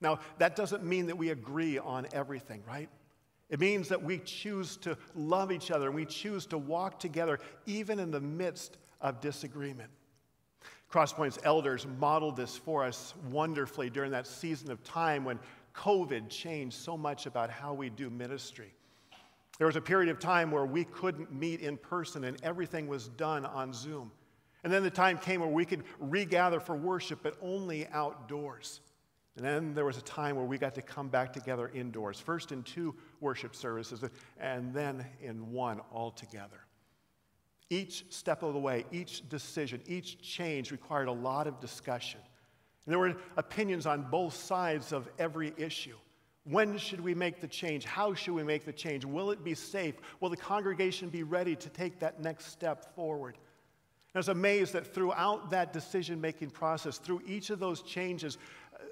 Now, 0.03 0.19
that 0.39 0.57
doesn't 0.57 0.85
mean 0.85 1.07
that 1.07 1.17
we 1.17 1.31
agree 1.31 1.79
on 1.79 2.07
everything, 2.13 2.63
right? 2.67 2.89
It 3.49 3.61
means 3.61 3.89
that 3.89 4.03
we 4.03 4.19
choose 4.19 4.77
to 4.79 4.97
love 5.15 5.53
each 5.53 5.71
other 5.71 5.87
and 5.87 5.95
we 5.95 6.07
choose 6.07 6.47
to 6.47 6.59
walk 6.59 6.99
together 6.99 7.39
even 7.67 7.99
in 7.99 8.11
the 8.11 8.21
midst 8.21 8.79
of 9.01 9.21
disagreement. 9.21 9.91
Crosspoint's 10.91 11.39
elders 11.45 11.87
modeled 11.99 12.37
this 12.37 12.57
for 12.57 12.85
us 12.85 13.15
wonderfully 13.31 13.89
during 13.89 14.11
that 14.11 14.27
season 14.27 14.71
of 14.71 14.83
time 14.83 15.25
when 15.25 15.39
COVID 15.75 16.29
changed 16.29 16.77
so 16.77 16.97
much 16.97 17.27
about 17.27 17.51
how 17.51 17.73
we 17.73 17.89
do 17.89 18.11
ministry. 18.11 18.75
There 19.59 19.67
was 19.67 19.77
a 19.77 19.81
period 19.81 20.11
of 20.11 20.19
time 20.19 20.51
where 20.51 20.67
we 20.67 20.85
couldn't 20.85 21.33
meet 21.33 21.61
in 21.61 21.77
person 21.77 22.25
and 22.25 22.37
everything 22.43 22.89
was 22.89 23.09
done 23.09 23.47
on 23.47 23.73
Zoom. 23.73 24.11
And 24.65 24.73
then 24.73 24.83
the 24.83 24.91
time 24.91 25.19
came 25.19 25.41
where 25.41 25.49
we 25.49 25.65
could 25.65 25.85
regather 25.99 26.61
for 26.61 26.75
worship, 26.75 27.21
but 27.23 27.37
only 27.43 27.87
outdoors. 27.89 28.81
And 29.37 29.45
then 29.45 29.75
there 29.75 29.85
was 29.85 29.97
a 29.97 30.03
time 30.03 30.37
where 30.37 30.45
we 30.45 30.59
got 30.59 30.75
to 30.75 30.83
come 30.83 31.09
back 31.09 31.33
together 31.33 31.71
indoors, 31.75 32.21
first 32.21 32.53
in 32.53 32.63
two 32.63 32.95
worship 33.21 33.55
services, 33.55 34.05
and 34.39 34.75
then 34.75 35.07
in 35.23 35.53
one 35.53 35.81
altogether. 35.93 36.61
Each 37.71 38.05
step 38.11 38.43
of 38.43 38.53
the 38.53 38.61
way, 38.61 38.85
each 38.93 39.27
decision, 39.31 39.81
each 39.87 40.21
change 40.21 40.71
required 40.71 41.09
a 41.09 41.13
lot 41.13 41.47
of 41.47 41.61
discussion. 41.61 42.21
And 42.85 42.93
there 42.93 42.99
were 42.99 43.17
opinions 43.39 43.87
on 43.87 44.03
both 44.11 44.35
sides 44.35 44.93
of 44.93 45.09
every 45.19 45.55
issue. 45.57 45.97
When 46.45 46.77
should 46.77 47.01
we 47.01 47.15
make 47.15 47.41
the 47.41 47.47
change? 47.47 47.85
How 47.85 48.13
should 48.15 48.35
we 48.35 48.43
make 48.43 48.65
the 48.67 48.73
change? 48.73 49.05
Will 49.05 49.31
it 49.31 49.45
be 49.45 49.55
safe? 49.55 49.95
Will 50.21 50.29
the 50.29 50.37
congregation 50.37 51.09
be 51.09 51.23
ready 51.23 51.55
to 51.57 51.69
take 51.71 52.01
that 52.01 52.21
next 52.21 52.47
step 52.47 52.95
forward? 52.95 53.37
And 53.37 54.17
I 54.17 54.19
was 54.19 54.29
amazed 54.29 54.73
that 54.75 54.93
throughout 54.93 55.51
that 55.51 55.73
decision 55.73 56.21
making 56.21 56.51
process, 56.51 56.99
through 56.99 57.23
each 57.27 57.51
of 57.51 57.61
those 57.61 57.81
changes, 57.81 58.37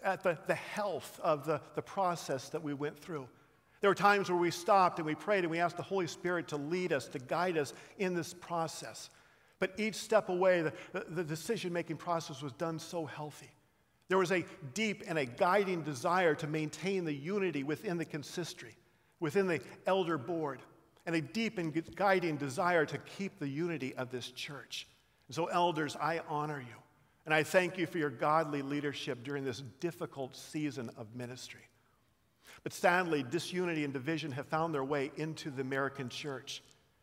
at 0.02 0.22
the, 0.22 0.38
the 0.46 0.54
health 0.54 1.20
of 1.22 1.44
the, 1.44 1.60
the 1.74 1.82
process 1.82 2.48
that 2.50 2.62
we 2.62 2.74
went 2.74 2.98
through. 2.98 3.28
There 3.80 3.90
were 3.90 3.94
times 3.94 4.28
where 4.28 4.38
we 4.38 4.50
stopped 4.50 4.98
and 4.98 5.06
we 5.06 5.14
prayed 5.14 5.44
and 5.44 5.50
we 5.50 5.58
asked 5.58 5.76
the 5.76 5.82
Holy 5.82 6.06
Spirit 6.06 6.48
to 6.48 6.56
lead 6.56 6.92
us, 6.92 7.08
to 7.08 7.18
guide 7.18 7.56
us 7.56 7.72
in 7.98 8.14
this 8.14 8.34
process. 8.34 9.10
But 9.58 9.72
each 9.78 9.94
step 9.94 10.28
away, 10.28 10.62
the, 10.62 10.72
the 11.08 11.24
decision 11.24 11.72
making 11.72 11.96
process 11.96 12.42
was 12.42 12.52
done 12.52 12.78
so 12.78 13.06
healthy. 13.06 13.50
There 14.08 14.18
was 14.18 14.32
a 14.32 14.44
deep 14.74 15.04
and 15.06 15.18
a 15.18 15.24
guiding 15.24 15.82
desire 15.82 16.34
to 16.34 16.46
maintain 16.46 17.04
the 17.04 17.14
unity 17.14 17.62
within 17.62 17.96
the 17.96 18.04
consistory, 18.04 18.76
within 19.20 19.46
the 19.46 19.60
elder 19.86 20.18
board, 20.18 20.60
and 21.06 21.14
a 21.14 21.20
deep 21.20 21.58
and 21.58 21.72
guiding 21.94 22.36
desire 22.36 22.84
to 22.86 22.98
keep 22.98 23.38
the 23.38 23.48
unity 23.48 23.94
of 23.94 24.10
this 24.10 24.30
church. 24.32 24.88
And 25.28 25.34
so, 25.34 25.46
elders, 25.46 25.96
I 25.96 26.20
honor 26.28 26.60
you. 26.60 26.76
And 27.30 27.34
I 27.36 27.44
thank 27.44 27.78
you 27.78 27.86
for 27.86 27.98
your 27.98 28.10
godly 28.10 28.60
leadership 28.60 29.22
during 29.22 29.44
this 29.44 29.62
difficult 29.78 30.34
season 30.34 30.90
of 30.96 31.14
ministry. 31.14 31.60
But 32.64 32.72
sadly, 32.72 33.22
disunity 33.22 33.84
and 33.84 33.92
division 33.92 34.32
have 34.32 34.46
found 34.46 34.74
their 34.74 34.82
way 34.82 35.12
into 35.14 35.48
the 35.50 35.62
American 35.62 36.08
church. 36.08 36.60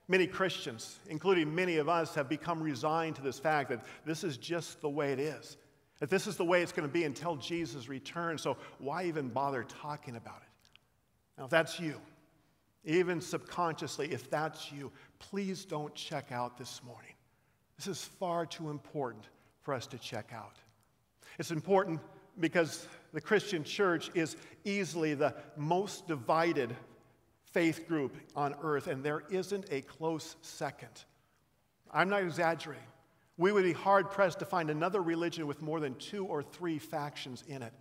Many 0.10 0.28
Christians, 0.28 1.00
including 1.08 1.56
many 1.56 1.78
of 1.78 1.88
us, 1.88 2.14
have 2.16 2.28
become 2.28 2.62
resigned 2.62 3.16
to 3.16 3.22
this 3.22 3.40
fact 3.40 3.70
that 3.70 3.86
this 4.06 4.26
is 4.26 4.36
just 4.36 4.82
the 4.82 4.90
way 4.90 5.14
it 5.14 5.20
is, 5.20 5.56
that 6.02 6.10
this 6.10 6.28
is 6.28 6.36
the 6.36 6.44
way 6.44 6.62
it's 6.62 6.74
going 6.74 6.86
to 6.86 6.94
be 6.94 7.06
until 7.06 7.38
Jesus 7.38 7.88
returns, 7.88 8.42
so 8.42 8.58
why 8.80 9.06
even 9.06 9.30
bother 9.30 9.64
talking 9.82 10.18
about 10.18 10.42
it? 10.42 10.80
Now, 11.38 11.46
if 11.46 11.52
that's 11.52 11.80
you, 11.80 12.02
even 12.84 13.22
subconsciously, 13.22 14.12
if 14.12 14.30
that's 14.30 14.74
you, 14.74 14.92
please 15.20 15.64
don't 15.64 15.96
check 15.96 16.34
out 16.34 16.58
this 16.58 16.82
morning. 16.84 17.14
This 17.78 17.88
is 17.88 18.04
far 18.04 18.46
too 18.46 18.70
important 18.70 19.24
for 19.68 19.74
us 19.74 19.86
to 19.86 19.98
check 19.98 20.32
out. 20.34 20.56
It's 21.40 21.52
important 21.52 22.00
because 22.40 22.88
the 23.12 23.20
Christian 23.20 23.66
church 23.66 24.10
is 24.14 24.38
easily 24.64 25.14
the 25.14 25.36
most 25.58 26.08
divided 26.08 26.74
faith 27.44 27.86
group 27.86 28.16
on 28.34 28.56
earth, 28.64 28.88
and 28.88 29.04
there 29.04 29.24
isn't 29.30 29.66
a 29.70 29.82
close 29.82 30.38
second. 30.42 31.04
I'm 31.92 32.08
not 32.08 32.24
exaggerating. 32.24 32.88
We 33.36 33.52
would 33.52 33.66
be 33.66 33.74
hard 33.74 34.10
pressed 34.10 34.40
to 34.40 34.46
find 34.46 34.70
another 34.70 35.02
religion 35.02 35.48
with 35.48 35.62
more 35.62 35.82
than 35.82 35.96
two 35.96 36.24
or 36.24 36.42
three 36.42 36.80
factions 36.80 37.44
in 37.50 37.62
it. 37.62 37.74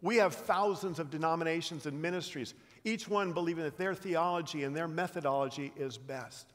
We 0.00 0.18
have 0.18 0.36
thousands 0.36 1.00
of 1.00 1.10
denominations 1.10 1.86
and 1.86 2.00
ministries, 2.00 2.54
each 2.84 3.08
one 3.08 3.32
believing 3.32 3.64
that 3.64 3.76
their 3.76 3.96
theology 3.96 4.62
and 4.62 4.76
their 4.76 4.86
methodology 4.86 5.72
is 5.74 5.98
best. 5.98 6.52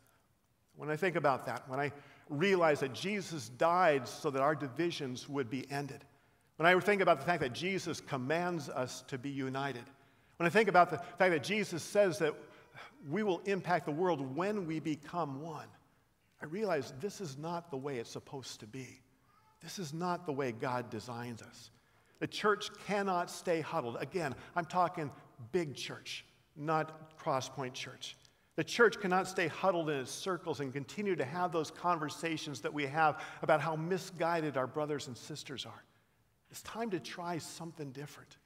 When 0.78 0.90
I 0.90 0.96
think 0.96 1.18
about 1.18 1.46
that, 1.48 1.68
when 1.68 1.78
I 1.78 1.92
realize 2.30 2.80
that 2.82 2.94
Jesus 2.94 3.50
died 3.50 4.08
so 4.08 4.30
that 4.30 4.42
our 4.42 4.56
divisions 4.56 5.28
would 5.30 5.50
be 5.50 5.70
ended. 5.72 6.04
When 6.58 6.66
I 6.66 6.80
think 6.80 7.02
about 7.02 7.20
the 7.20 7.26
fact 7.26 7.42
that 7.42 7.54
Jesus 7.54 8.02
commands 8.02 8.70
us 8.70 9.04
to 9.08 9.18
be 9.18 9.30
united, 9.30 9.84
when 10.38 10.48
I 10.48 10.50
think 10.50 10.70
about 10.70 10.90
the 10.90 10.98
fact 10.98 11.32
that 11.32 11.44
Jesus 11.44 11.84
says 11.84 12.20
that 12.20 12.34
we 13.10 13.24
will 13.24 13.42
impact 13.46 13.86
the 13.86 13.92
world 13.92 14.36
when 14.36 14.66
we 14.66 14.80
become 14.80 15.42
one, 15.42 15.68
I 16.42 16.46
realize 16.46 16.94
this 17.00 17.22
is 17.22 17.38
not 17.38 17.72
the 17.72 17.78
way 17.78 17.98
it's 17.98 18.10
supposed 18.10 18.60
to 18.60 18.68
be. 18.68 19.00
This 19.62 19.80
is 19.80 19.94
not 19.94 20.26
the 20.26 20.32
way 20.34 20.52
God 20.52 20.90
designs 20.90 21.42
us. 21.42 21.72
The 22.20 22.28
church 22.28 22.70
cannot 22.86 23.30
stay 23.30 23.62
huddled. 23.62 23.98
Again, 24.00 24.36
I'm 24.56 24.66
talking 24.66 25.12
big 25.52 25.76
church, 25.76 26.26
not 26.56 27.18
crosspoint 27.20 27.74
church. 27.74 28.16
The 28.58 28.64
church 28.64 29.00
cannot 29.00 29.28
stay 29.28 29.48
huddled 29.48 29.88
in 29.92 30.00
its 30.00 30.12
circles 30.12 30.60
and 30.60 30.74
continue 30.74 31.16
to 31.16 31.24
have 31.24 31.52
those 31.52 31.70
conversations 31.70 32.60
that 32.62 32.74
we 32.74 32.88
have 32.88 33.22
about 33.44 33.62
how 33.62 33.76
misguided 33.76 34.58
our 34.58 34.66
brothers 34.66 35.06
and 35.08 35.16
sisters 35.16 35.64
are. 35.66 35.84
It's 36.50 36.64
time 36.64 36.90
to 36.90 37.00
try 37.00 37.38
something 37.38 37.92
different. 37.92 38.38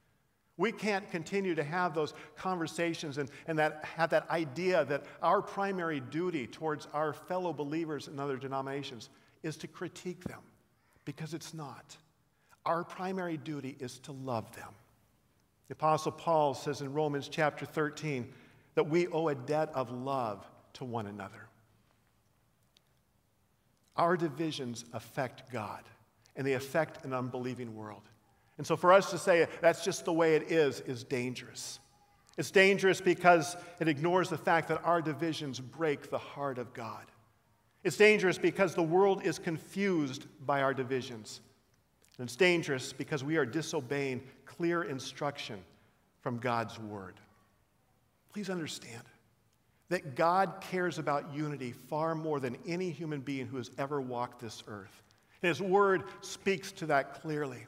We 0.58 0.70
can't 0.70 1.10
continue 1.10 1.54
to 1.54 1.64
have 1.64 1.94
those 1.94 2.12
conversations 2.36 3.16
and, 3.16 3.30
and 3.46 3.58
that, 3.58 3.86
have 3.96 4.10
that 4.10 4.28
idea 4.28 4.84
that 4.84 5.04
our 5.22 5.40
primary 5.40 6.00
duty 6.00 6.46
towards 6.46 6.88
our 6.92 7.14
fellow 7.14 7.54
believers 7.54 8.06
in 8.06 8.20
other 8.20 8.36
denominations 8.36 9.08
is 9.42 9.56
to 9.56 9.66
critique 9.66 10.24
them, 10.24 10.40
because 11.06 11.32
it's 11.32 11.54
not. 11.54 11.96
Our 12.66 12.84
primary 12.84 13.38
duty 13.38 13.76
is 13.80 13.98
to 14.00 14.12
love 14.12 14.54
them. 14.54 14.68
The 15.68 15.72
Apostle 15.72 16.12
Paul 16.12 16.52
says 16.52 16.82
in 16.82 16.92
Romans 16.92 17.28
chapter 17.28 17.64
13, 17.64 18.30
that 18.74 18.88
we 18.88 19.06
owe 19.08 19.28
a 19.28 19.34
debt 19.34 19.70
of 19.74 19.90
love 19.90 20.46
to 20.74 20.84
one 20.84 21.06
another. 21.06 21.48
Our 23.96 24.16
divisions 24.16 24.84
affect 24.92 25.52
God, 25.52 25.82
and 26.36 26.46
they 26.46 26.54
affect 26.54 27.04
an 27.04 27.12
unbelieving 27.12 27.74
world. 27.76 28.02
And 28.58 28.66
so 28.66 28.76
for 28.76 28.92
us 28.92 29.10
to 29.10 29.18
say 29.18 29.46
that's 29.60 29.84
just 29.84 30.04
the 30.04 30.12
way 30.12 30.34
it 30.34 30.50
is, 30.50 30.80
is 30.80 31.04
dangerous. 31.04 31.78
It's 32.38 32.50
dangerous 32.50 33.00
because 33.00 33.56
it 33.80 33.88
ignores 33.88 34.30
the 34.30 34.38
fact 34.38 34.68
that 34.68 34.82
our 34.84 35.02
divisions 35.02 35.60
break 35.60 36.10
the 36.10 36.18
heart 36.18 36.58
of 36.58 36.72
God. 36.72 37.04
It's 37.84 37.96
dangerous 37.96 38.38
because 38.38 38.74
the 38.74 38.82
world 38.82 39.22
is 39.24 39.38
confused 39.38 40.26
by 40.46 40.62
our 40.62 40.72
divisions. 40.72 41.40
And 42.18 42.26
it's 42.26 42.36
dangerous 42.36 42.92
because 42.92 43.24
we 43.24 43.36
are 43.36 43.44
disobeying 43.44 44.22
clear 44.46 44.84
instruction 44.84 45.58
from 46.20 46.38
God's 46.38 46.78
word. 46.78 47.14
Please 48.32 48.50
understand 48.50 49.02
that 49.88 50.14
God 50.16 50.54
cares 50.62 50.98
about 50.98 51.34
unity 51.34 51.72
far 51.72 52.14
more 52.14 52.40
than 52.40 52.56
any 52.66 52.90
human 52.90 53.20
being 53.20 53.46
who 53.46 53.58
has 53.58 53.70
ever 53.76 54.00
walked 54.00 54.40
this 54.40 54.62
earth. 54.66 55.02
His 55.42 55.60
Word 55.60 56.04
speaks 56.22 56.72
to 56.72 56.86
that 56.86 57.20
clearly. 57.20 57.66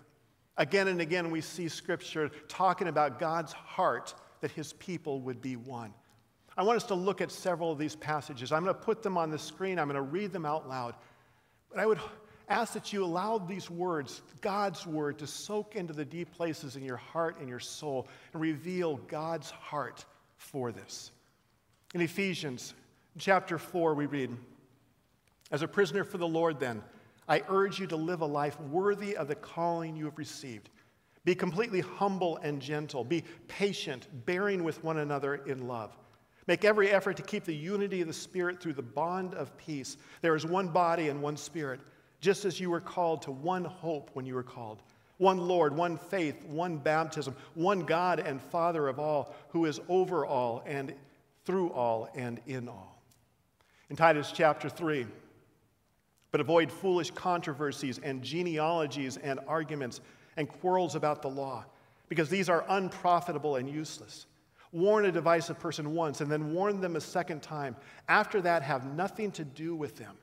Again 0.56 0.88
and 0.88 1.02
again, 1.02 1.30
we 1.30 1.42
see 1.42 1.68
Scripture 1.68 2.30
talking 2.49 2.88
about 2.88 3.18
God's 3.18 3.52
heart 3.52 4.14
that 4.40 4.52
His 4.52 4.73
people 4.75 5.21
would 5.21 5.42
be 5.42 5.56
one. 5.56 5.92
I 6.56 6.62
want 6.62 6.76
us 6.76 6.85
to 6.85 6.94
look 6.94 7.21
at 7.21 7.30
several 7.30 7.73
of 7.73 7.78
these 7.78 7.97
passages. 7.97 8.52
I'm 8.52 8.62
going 8.62 8.75
to 8.75 8.80
put 8.80 9.02
them 9.02 9.18
on 9.18 9.30
the 9.30 9.38
screen, 9.38 9.78
I'm 9.78 9.88
going 9.88 9.97
to 9.97 10.02
read 10.02 10.33
them 10.33 10.47
out 10.47 10.66
loud. 10.66 10.94
But 11.71 11.80
I 11.80 11.87
would 11.87 11.99
ask 12.49 12.73
that 12.73 12.90
you 12.90 13.04
allow 13.04 13.37
these 13.37 13.68
words, 13.68 14.23
God's 14.40 14.87
Word, 14.87 15.18
to 15.18 15.26
soak 15.26 15.76
into 15.76 15.92
the 15.92 16.04
deep 16.06 16.33
places 16.33 16.76
in 16.76 16.85
your 16.85 16.97
heart 16.97 17.38
and 17.38 17.50
your 17.50 17.61
soul 17.61 18.09
and 18.33 18.40
reveal 18.40 18.97
God's 19.09 19.50
heart 19.50 20.06
for 20.44 20.70
this. 20.70 21.10
In 21.94 22.00
Ephesians 22.00 22.74
chapter 23.18 23.58
4, 23.58 23.94
we 23.94 24.06
read, 24.06 24.30
As 25.50 25.62
a 25.62 25.68
prisoner 25.68 26.04
for 26.04 26.18
the 26.18 26.28
Lord, 26.28 26.60
then, 26.60 26.82
I 27.28 27.42
urge 27.48 27.80
you 27.80 27.86
to 27.88 27.96
live 27.96 28.20
a 28.20 28.26
life 28.26 28.60
worthy 28.60 29.16
of 29.16 29.28
the 29.28 29.34
calling 29.34 29.96
you 29.96 30.04
have 30.04 30.18
received. 30.18 30.70
Be 31.24 31.34
completely 31.34 31.80
humble 31.80 32.36
and 32.38 32.60
gentle. 32.60 33.02
Be 33.02 33.24
patient, 33.48 34.08
bearing 34.26 34.62
with 34.62 34.84
one 34.84 34.98
another 34.98 35.36
in 35.36 35.66
love. 35.66 35.96
Make 36.46 36.66
every 36.66 36.90
effort 36.90 37.16
to 37.16 37.22
keep 37.22 37.44
the 37.44 37.54
unity 37.54 38.02
of 38.02 38.06
the 38.06 38.12
Spirit 38.12 38.60
through 38.60 38.74
the 38.74 38.82
bond 38.82 39.34
of 39.34 39.56
peace. 39.56 39.96
There 40.20 40.36
is 40.36 40.44
one 40.44 40.68
body 40.68 41.08
and 41.08 41.22
one 41.22 41.38
Spirit, 41.38 41.80
just 42.20 42.44
as 42.44 42.60
you 42.60 42.68
were 42.68 42.80
called 42.80 43.22
to 43.22 43.30
one 43.30 43.64
hope 43.64 44.10
when 44.12 44.26
you 44.26 44.34
were 44.34 44.42
called 44.42 44.82
one 45.18 45.38
Lord, 45.38 45.76
one 45.76 45.97
faith, 45.97 46.44
one 46.44 46.76
baptism, 46.76 47.35
one 47.54 47.80
God 47.80 48.18
and 48.18 48.40
Father 48.40 48.88
of 48.88 48.99
all, 48.99 49.35
who 49.50 49.64
is 49.64 49.80
over 49.88 50.26
all 50.26 50.62
and 50.66 50.94
through 51.44 51.71
all 51.71 52.09
and 52.14 52.40
in 52.47 52.68
all. 52.68 53.02
In 53.90 53.97
Titus 53.97 54.33
chapter 54.35 54.68
3, 54.68 55.06
But 56.30 56.40
avoid 56.40 56.73
foolish 56.73 57.11
controversies 57.12 57.99
and 57.99 58.23
genealogies 58.23 59.18
and 59.18 59.38
arguments 59.47 60.00
and 60.37 60.49
quarrels 60.49 60.97
about 60.97 61.23
the 61.23 61.28
law, 61.28 61.64
because 62.09 62.28
these 62.28 62.49
are 62.49 62.64
unprofitable 62.68 63.56
and 63.56 63.71
useless. 63.71 64.26
Warn 64.73 65.04
a 65.04 65.12
divisive 65.12 65.61
person 65.61 65.94
once 65.94 66.21
and 66.21 66.28
then 66.30 66.52
warn 66.52 66.80
them 66.80 66.97
a 66.97 67.00
second 67.00 67.42
time. 67.42 67.76
After 68.09 68.40
that, 68.40 68.62
have 68.62 68.92
nothing 68.97 69.30
to 69.33 69.44
do 69.44 69.76
with 69.76 69.94
them. 69.97 70.16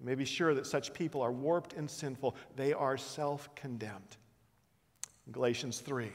You 0.00 0.06
may 0.06 0.16
be 0.16 0.24
sure 0.24 0.54
that 0.54 0.66
such 0.66 0.92
people 0.92 1.22
are 1.22 1.30
warped 1.30 1.74
and 1.74 1.88
sinful. 1.88 2.34
They 2.56 2.72
are 2.72 2.96
self 2.96 3.54
condemned. 3.54 4.16
Galatians 5.32 5.80
3 5.80 6.10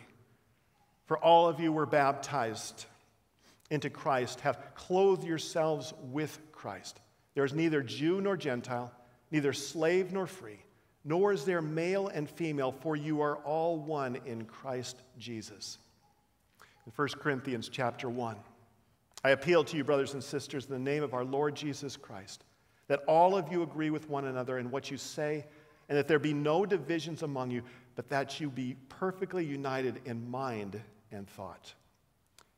For 1.06 1.18
all 1.18 1.48
of 1.48 1.60
you 1.60 1.72
were 1.72 1.86
baptized 1.86 2.86
into 3.70 3.90
Christ, 3.90 4.42
have 4.42 4.74
clothed 4.76 5.24
yourselves 5.24 5.94
with 6.12 6.40
Christ. 6.52 7.00
There 7.36 7.46
is 7.46 7.54
neither 7.54 7.84
Jew 7.84 8.22
nor 8.22 8.36
Gentile 8.36 8.92
neither 9.32 9.54
slave 9.54 10.12
nor 10.12 10.28
free, 10.28 10.60
nor 11.04 11.32
is 11.32 11.46
there 11.46 11.62
male 11.62 12.08
and 12.08 12.30
female, 12.30 12.72
for 12.72 12.96
you 12.96 13.22
are 13.22 13.38
all 13.38 13.78
one 13.78 14.18
in 14.26 14.46
Christ 14.46 14.98
Jesus. 15.18 15.78
In 16.86 16.92
1 16.96 17.08
Corinthians 17.20 17.70
chapter 17.70 18.10
1, 18.10 18.36
I 19.24 19.32
appeal 19.32 19.64
to 19.66 19.78
you, 19.78 19.84
brothers 19.84 20.14
and 20.14 20.24
sisters, 20.24 20.66
in 20.66 20.72
the 20.72 20.80
name 20.80 21.04
of 21.04 21.14
our 21.14 21.26
Lord 21.26 21.56
Jesus 21.56 21.96
Christ, 21.98 22.44
that 22.88 23.04
all 23.08 23.38
of 23.38 23.52
you 23.52 23.62
agree 23.62 23.90
with 23.90 24.10
one 24.10 24.26
another 24.26 24.58
in 24.58 24.72
what 24.72 24.90
you 24.90 24.98
say, 24.98 25.46
and 25.88 25.98
that 25.98 26.08
there 26.08 26.20
be 26.20 26.34
no 26.34 26.66
divisions 26.66 27.24
among 27.24 27.52
you, 27.52 27.64
but 28.00 28.08
that 28.08 28.40
you 28.40 28.50
be 28.50 28.78
perfectly 28.88 29.44
united 29.44 30.00
in 30.06 30.32
mind 30.32 30.82
and 31.12 31.28
thought. 31.28 31.74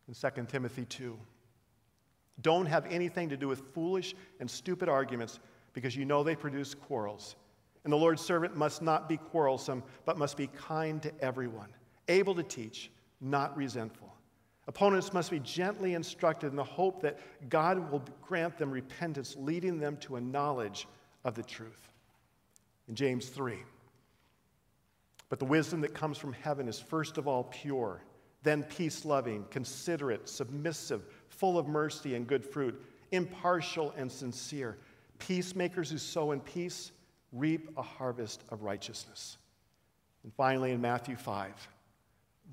In 0.07 0.13
2 0.13 0.45
Timothy 0.47 0.85
2, 0.85 1.17
don't 2.43 2.67
have 2.67 2.85
anything 2.85 3.27
to 3.29 3.35
do 3.35 3.47
with 3.47 3.73
foolish 3.73 4.13
and 4.39 4.47
stupid 4.47 4.87
arguments 4.87 5.39
because 5.73 5.95
you 5.95 6.05
know 6.05 6.21
they 6.21 6.35
produce 6.35 6.75
quarrels. 6.75 7.37
And 7.83 7.91
the 7.91 7.97
Lord's 7.97 8.21
servant 8.21 8.55
must 8.55 8.83
not 8.83 9.09
be 9.09 9.17
quarrelsome, 9.17 9.81
but 10.05 10.15
must 10.15 10.37
be 10.37 10.45
kind 10.45 11.01
to 11.01 11.11
everyone, 11.21 11.69
able 12.07 12.35
to 12.35 12.43
teach, 12.43 12.91
not 13.19 13.57
resentful. 13.57 14.13
Opponents 14.67 15.11
must 15.11 15.31
be 15.31 15.39
gently 15.39 15.95
instructed 15.95 16.51
in 16.51 16.55
the 16.55 16.63
hope 16.63 17.01
that 17.01 17.17
God 17.49 17.91
will 17.91 18.03
grant 18.21 18.59
them 18.59 18.69
repentance, 18.69 19.35
leading 19.39 19.79
them 19.79 19.97
to 20.01 20.17
a 20.17 20.21
knowledge 20.21 20.87
of 21.23 21.33
the 21.33 21.41
truth. 21.41 21.89
In 22.87 22.93
James 22.93 23.29
3, 23.29 23.57
but 25.31 25.39
the 25.39 25.45
wisdom 25.45 25.79
that 25.79 25.93
comes 25.93 26.17
from 26.17 26.33
heaven 26.33 26.67
is 26.67 26.77
first 26.77 27.17
of 27.17 27.25
all 27.25 27.45
pure, 27.45 28.03
then 28.43 28.63
peace 28.63 29.05
loving, 29.05 29.45
considerate, 29.49 30.27
submissive, 30.27 31.03
full 31.29 31.57
of 31.57 31.69
mercy 31.69 32.15
and 32.15 32.27
good 32.27 32.45
fruit, 32.45 32.77
impartial 33.11 33.93
and 33.95 34.11
sincere. 34.11 34.77
Peacemakers 35.19 35.89
who 35.89 35.97
sow 35.97 36.33
in 36.33 36.41
peace 36.41 36.91
reap 37.31 37.69
a 37.77 37.81
harvest 37.81 38.43
of 38.49 38.63
righteousness. 38.63 39.37
And 40.23 40.33
finally, 40.33 40.73
in 40.73 40.81
Matthew 40.81 41.15
5, 41.15 41.69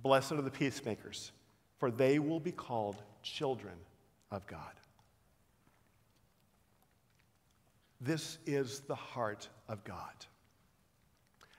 blessed 0.00 0.30
are 0.30 0.42
the 0.42 0.48
peacemakers, 0.48 1.32
for 1.78 1.90
they 1.90 2.20
will 2.20 2.38
be 2.38 2.52
called 2.52 3.02
children 3.24 3.74
of 4.30 4.46
God. 4.46 4.60
This 8.00 8.38
is 8.46 8.82
the 8.82 8.94
heart 8.94 9.48
of 9.68 9.82
God. 9.82 10.14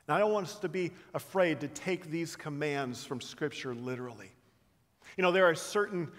Now, 0.10 0.16
I 0.16 0.20
don't 0.20 0.34
want 0.34 0.48
us 0.48 0.56
to 0.56 0.70
be 0.70 0.92
afraid 1.14 1.60
to 1.60 1.68
take 1.68 2.10
these 2.10 2.36
commands 2.36 3.06
from 3.06 3.22
Scripture 3.22 3.76
literally. 3.76 4.32
You 5.18 5.22
know, 5.22 5.32
there 5.32 5.46
are 5.46 5.54
certain 5.54 6.12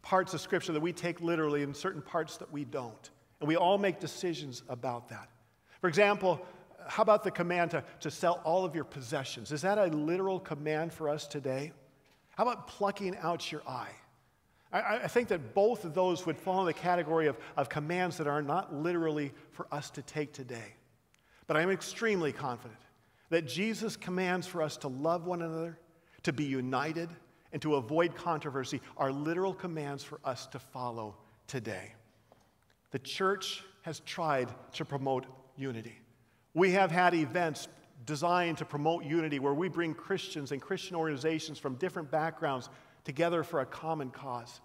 parts 0.00 0.32
of 0.32 0.40
Scripture 0.40 0.72
that 0.72 0.80
we 0.80 0.94
take 0.94 1.20
literally 1.20 1.62
and 1.62 1.76
certain 1.76 2.00
parts 2.00 2.38
that 2.38 2.50
we 2.50 2.64
don't. 2.64 3.10
And 3.40 3.46
we 3.46 3.54
all 3.54 3.76
make 3.76 4.00
decisions 4.00 4.62
about 4.70 5.10
that. 5.10 5.28
For 5.82 5.88
example, 5.88 6.40
how 6.86 7.02
about 7.02 7.22
the 7.22 7.30
command 7.30 7.72
to, 7.72 7.84
to 8.00 8.10
sell 8.10 8.40
all 8.44 8.64
of 8.64 8.74
your 8.74 8.84
possessions? 8.84 9.52
Is 9.52 9.60
that 9.60 9.76
a 9.76 9.88
literal 9.88 10.40
command 10.40 10.90
for 10.90 11.10
us 11.10 11.26
today? 11.26 11.72
How 12.30 12.44
about 12.44 12.66
plucking 12.66 13.14
out 13.18 13.52
your 13.52 13.60
eye? 13.68 13.92
I, 14.72 15.00
I 15.04 15.06
think 15.06 15.28
that 15.28 15.52
both 15.52 15.84
of 15.84 15.92
those 15.92 16.24
would 16.24 16.38
fall 16.38 16.60
in 16.60 16.66
the 16.66 16.72
category 16.72 17.26
of, 17.26 17.36
of 17.58 17.68
commands 17.68 18.16
that 18.16 18.26
are 18.26 18.40
not 18.40 18.74
literally 18.74 19.32
for 19.50 19.66
us 19.70 19.90
to 19.90 20.02
take 20.02 20.32
today. 20.32 20.74
But 21.46 21.58
I'm 21.58 21.70
extremely 21.70 22.32
confident 22.32 22.78
that 23.30 23.46
Jesus 23.46 23.96
commands 23.96 24.46
for 24.46 24.62
us 24.62 24.76
to 24.78 24.88
love 24.88 25.26
one 25.26 25.42
another, 25.42 25.78
to 26.22 26.32
be 26.32 26.44
united, 26.44 27.08
and 27.52 27.62
to 27.62 27.76
avoid 27.76 28.14
controversy 28.14 28.80
are 28.96 29.12
literal 29.12 29.54
commands 29.54 30.04
for 30.04 30.20
us 30.24 30.46
to 30.48 30.58
follow 30.58 31.16
today. 31.46 31.94
The 32.90 32.98
church 32.98 33.62
has 33.82 34.00
tried 34.00 34.48
to 34.74 34.84
promote 34.84 35.26
unity. 35.56 35.98
We 36.54 36.72
have 36.72 36.90
had 36.90 37.14
events 37.14 37.68
designed 38.06 38.58
to 38.58 38.64
promote 38.64 39.04
unity 39.04 39.38
where 39.38 39.54
we 39.54 39.68
bring 39.68 39.94
Christians 39.94 40.52
and 40.52 40.60
Christian 40.60 40.96
organizations 40.96 41.58
from 41.58 41.74
different 41.74 42.10
backgrounds 42.10 42.70
together 43.04 43.42
for 43.42 43.60
a 43.60 43.66
common 43.66 44.10
cause. 44.10 44.60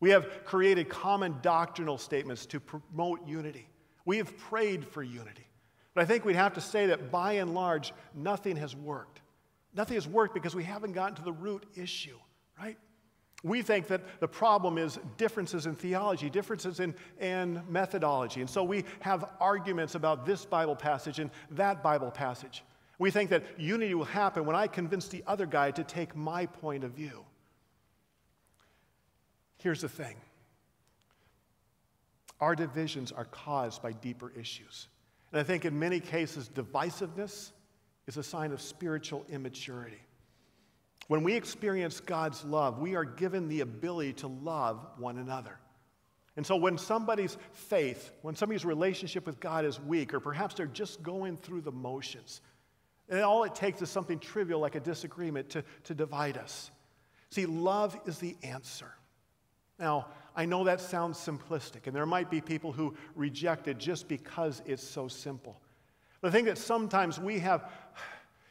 We 0.00 0.10
have 0.10 0.44
created 0.44 0.88
common 0.88 1.36
doctrinal 1.42 1.98
statements 1.98 2.46
to 2.46 2.60
promote 2.60 3.26
unity. 3.26 3.68
We 4.04 4.16
have 4.16 4.36
prayed 4.38 4.84
for 4.84 5.02
unity. 5.02 5.46
But 5.94 6.02
I 6.02 6.04
think 6.04 6.24
we'd 6.24 6.36
have 6.36 6.54
to 6.54 6.60
say 6.60 6.86
that 6.86 7.10
by 7.10 7.34
and 7.34 7.54
large, 7.54 7.92
nothing 8.14 8.56
has 8.56 8.76
worked. 8.76 9.20
Nothing 9.74 9.96
has 9.96 10.06
worked 10.06 10.34
because 10.34 10.54
we 10.54 10.64
haven't 10.64 10.92
gotten 10.92 11.16
to 11.16 11.22
the 11.22 11.32
root 11.32 11.64
issue, 11.76 12.18
right? 12.58 12.76
We 13.42 13.62
think 13.62 13.86
that 13.88 14.20
the 14.20 14.28
problem 14.28 14.76
is 14.78 14.98
differences 15.16 15.66
in 15.66 15.74
theology, 15.74 16.28
differences 16.28 16.80
in, 16.80 16.94
in 17.18 17.62
methodology. 17.68 18.40
And 18.40 18.50
so 18.50 18.62
we 18.62 18.84
have 19.00 19.24
arguments 19.40 19.94
about 19.94 20.26
this 20.26 20.44
Bible 20.44 20.76
passage 20.76 21.18
and 21.18 21.30
that 21.52 21.82
Bible 21.82 22.10
passage. 22.10 22.62
We 22.98 23.10
think 23.10 23.30
that 23.30 23.44
unity 23.58 23.94
will 23.94 24.04
happen 24.04 24.44
when 24.44 24.56
I 24.56 24.66
convince 24.66 25.08
the 25.08 25.24
other 25.26 25.46
guy 25.46 25.70
to 25.70 25.82
take 25.82 26.14
my 26.14 26.44
point 26.44 26.84
of 26.84 26.92
view. 26.92 27.24
Here's 29.58 29.80
the 29.80 29.88
thing 29.88 30.16
our 32.40 32.54
divisions 32.54 33.12
are 33.12 33.26
caused 33.26 33.82
by 33.82 33.92
deeper 33.92 34.32
issues. 34.38 34.88
And 35.32 35.40
I 35.40 35.44
think 35.44 35.64
in 35.64 35.78
many 35.78 36.00
cases, 36.00 36.48
divisiveness 36.48 37.52
is 38.06 38.16
a 38.16 38.22
sign 38.22 38.52
of 38.52 38.60
spiritual 38.60 39.24
immaturity. 39.28 40.00
When 41.06 41.22
we 41.22 41.34
experience 41.34 42.00
God's 42.00 42.44
love, 42.44 42.78
we 42.78 42.94
are 42.94 43.04
given 43.04 43.48
the 43.48 43.60
ability 43.60 44.14
to 44.14 44.28
love 44.28 44.86
one 44.96 45.18
another. 45.18 45.58
And 46.36 46.46
so, 46.46 46.56
when 46.56 46.78
somebody's 46.78 47.36
faith, 47.52 48.12
when 48.22 48.34
somebody's 48.36 48.64
relationship 48.64 49.26
with 49.26 49.40
God 49.40 49.64
is 49.64 49.80
weak, 49.80 50.14
or 50.14 50.20
perhaps 50.20 50.54
they're 50.54 50.66
just 50.66 51.02
going 51.02 51.36
through 51.36 51.62
the 51.62 51.72
motions, 51.72 52.40
and 53.08 53.20
all 53.22 53.42
it 53.42 53.54
takes 53.54 53.82
is 53.82 53.90
something 53.90 54.20
trivial 54.20 54.60
like 54.60 54.76
a 54.76 54.80
disagreement 54.80 55.50
to, 55.50 55.64
to 55.84 55.94
divide 55.94 56.38
us. 56.38 56.70
See, 57.30 57.46
love 57.46 57.98
is 58.06 58.18
the 58.18 58.36
answer. 58.42 58.92
Now, 59.78 60.06
I 60.36 60.44
know 60.44 60.64
that 60.64 60.80
sounds 60.80 61.18
simplistic, 61.18 61.86
and 61.86 61.94
there 61.94 62.06
might 62.06 62.30
be 62.30 62.40
people 62.40 62.72
who 62.72 62.94
reject 63.14 63.68
it 63.68 63.78
just 63.78 64.08
because 64.08 64.62
it's 64.66 64.86
so 64.86 65.08
simple. 65.08 65.60
The 66.20 66.30
thing 66.30 66.44
that 66.46 66.58
sometimes 66.58 67.18
we 67.18 67.38
have 67.38 67.70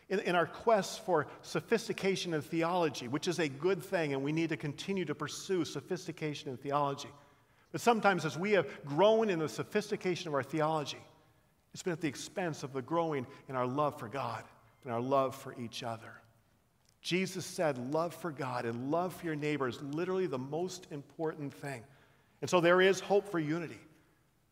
in, 0.10 0.20
in 0.22 0.36
our 0.36 0.48
quest 0.48 1.06
for 1.06 1.28
sophistication 1.42 2.34
in 2.34 2.42
theology, 2.42 3.08
which 3.08 3.28
is 3.28 3.40
a 3.40 3.48
good 3.48 3.84
thing, 3.84 4.14
and 4.14 4.24
we 4.24 4.32
need 4.32 4.50
to 4.50 4.58
continue 4.58 5.06
to 5.06 5.16
pursue 5.16 5.64
sophistication 5.64 6.50
in 6.50 6.58
theology. 6.58 7.10
But 7.72 7.82
sometimes, 7.82 8.26
as 8.26 8.38
we 8.38 8.52
have 8.54 8.68
grown 8.86 9.30
in 9.30 9.40
the 9.40 9.50
sophistication 9.50 10.28
of 10.28 10.34
our 10.34 10.44
theology, 10.44 10.98
it's 11.74 11.84
been 11.84 11.94
at 11.94 12.02
the 12.02 12.08
expense 12.08 12.64
of 12.64 12.74
the 12.74 12.82
growing 12.82 13.28
in 13.48 13.56
our 13.56 13.68
love 13.68 14.00
for 14.00 14.08
God 14.08 14.44
and 14.84 14.92
our 14.92 15.02
love 15.02 15.36
for 15.36 15.56
each 15.60 15.84
other. 15.84 16.12
Jesus 17.02 17.46
said, 17.46 17.94
Love 17.94 18.14
for 18.14 18.32
God 18.32 18.66
and 18.66 18.92
love 18.92 19.14
for 19.14 19.26
your 19.26 19.36
neighbor 19.36 19.68
is 19.68 19.82
literally 19.82 20.28
the 20.28 20.38
most 20.38 20.88
important 20.92 21.54
thing. 21.54 21.84
And 22.42 22.50
so 22.50 22.60
there 22.60 22.82
is 22.82 23.00
hope 23.00 23.30
for 23.30 23.40
unity. 23.40 23.80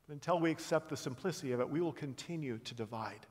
But 0.07 0.13
until 0.13 0.39
we 0.39 0.51
accept 0.51 0.89
the 0.89 0.97
simplicity 0.97 1.51
of 1.51 1.59
it, 1.59 1.69
we 1.69 1.81
will 1.81 1.93
continue 1.93 2.59
to 2.59 2.73
divide. 2.73 3.25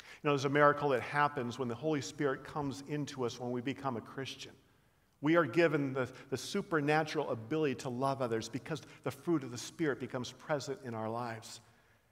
You 0.00 0.28
know, 0.28 0.32
there's 0.32 0.44
a 0.44 0.50
miracle 0.50 0.88
that 0.90 1.02
happens 1.02 1.58
when 1.58 1.68
the 1.68 1.74
Holy 1.74 2.00
Spirit 2.00 2.44
comes 2.44 2.82
into 2.88 3.24
us 3.24 3.38
when 3.38 3.50
we 3.50 3.60
become 3.60 3.96
a 3.96 4.00
Christian. 4.00 4.52
We 5.20 5.36
are 5.36 5.44
given 5.44 5.92
the, 5.92 6.08
the 6.30 6.36
supernatural 6.36 7.30
ability 7.30 7.76
to 7.76 7.88
love 7.88 8.20
others 8.20 8.48
because 8.48 8.82
the 9.04 9.10
fruit 9.10 9.42
of 9.42 9.50
the 9.50 9.58
Spirit 9.58 10.00
becomes 10.00 10.32
present 10.32 10.78
in 10.84 10.94
our 10.94 11.08
lives. 11.08 11.60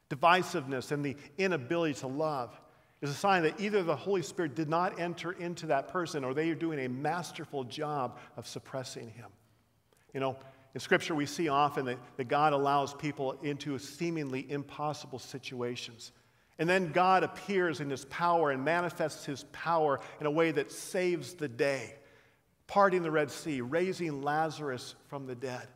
Divisiveness 0.08 0.92
and 0.92 1.04
the 1.04 1.16
inability 1.38 1.94
to 2.00 2.06
love 2.06 2.58
is 3.03 3.11
a 3.11 3.15
sign 3.15 3.43
that 3.43 3.61
either 3.61 3.83
the 3.83 3.97
Holy 3.97 4.23
Spirit 4.23 4.55
did 4.55 4.69
not 4.69 4.99
enter 4.99 5.33
into 5.33 5.67
that 5.67 5.88
person 5.88 6.25
or 6.25 6.33
they 6.33 6.49
are 6.51 6.55
doing 6.55 6.79
a 6.79 6.88
masterful 6.88 7.65
job 7.65 8.19
of 8.37 8.47
suppressing 8.47 9.11
him. 9.11 9.27
You 10.15 10.21
know, 10.21 10.37
in 10.75 10.81
Scripture, 10.81 11.15
we 11.15 11.27
see 11.27 11.49
often 11.49 11.85
that, 11.87 11.99
that 12.17 12.29
God 12.29 12.53
allows 12.53 12.95
people 12.95 13.33
into 13.43 13.79
seemingly 13.79 14.51
impossible 14.51 15.19
situations. 15.19 16.12
And 16.59 16.69
then 16.69 16.93
God 16.93 17.25
appears 17.25 17.81
in 17.81 17.91
his 17.91 18.05
power 18.05 18.53
and 18.53 18.65
manifests 18.65 19.27
his 19.27 19.45
power 19.53 20.01
in 20.21 20.27
a 20.27 20.31
way 20.31 20.53
that 20.53 20.71
saves 20.71 21.35
the 21.35 21.49
day, 21.49 21.97
parting 22.69 23.03
the 23.03 23.11
Red 23.11 23.31
Sea, 23.31 23.61
raising 23.62 24.23
Lazarus 24.23 24.95
from 25.09 25.27
the 25.27 25.35
dead. 25.35 25.67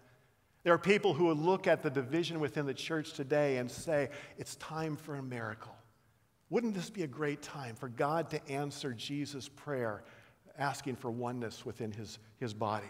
There 0.63 0.73
are 0.73 0.79
people 0.79 1.13
who 1.13 1.27
would 1.27 1.39
look 1.39 1.67
at 1.67 1.83
the 1.83 1.91
division 1.91 2.41
within 2.41 2.67
the 2.67 2.75
church 2.75 3.15
today 3.15 3.57
and 3.57 3.71
say, 3.71 4.11
it's 4.39 4.55
time 4.57 4.97
for 4.97 5.17
a 5.17 5.23
miracle. 5.23 5.75
Wouldn't 6.51 6.75
this 6.75 6.91
be 6.91 7.03
a 7.03 7.09
great 7.09 7.43
time 7.43 7.75
for 7.75 7.89
God 7.89 8.31
to 8.31 8.49
answer 8.49 8.93
Jesus' 8.93 9.49
prayer, 9.49 10.05
asking 10.59 10.97
for 10.97 11.11
oneness 11.11 11.67
within 11.67 11.91
his, 11.91 12.19
his 12.39 12.55
body? 12.55 12.87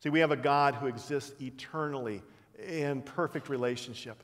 See, 0.00 0.10
we 0.10 0.20
have 0.20 0.30
a 0.30 0.36
God 0.36 0.76
who 0.76 0.86
exists 0.86 1.34
eternally 1.40 2.22
in 2.64 3.02
perfect 3.02 3.48
relationship. 3.48 4.22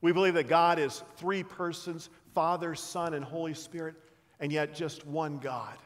We 0.00 0.12
believe 0.12 0.34
that 0.34 0.48
God 0.48 0.78
is 0.78 1.02
three 1.16 1.42
persons 1.42 2.10
Father, 2.32 2.74
Son, 2.74 3.14
and 3.14 3.24
Holy 3.24 3.54
Spirit, 3.54 3.96
and 4.40 4.52
yet 4.52 4.74
just 4.74 5.06
one 5.06 5.38
God. 5.38 5.76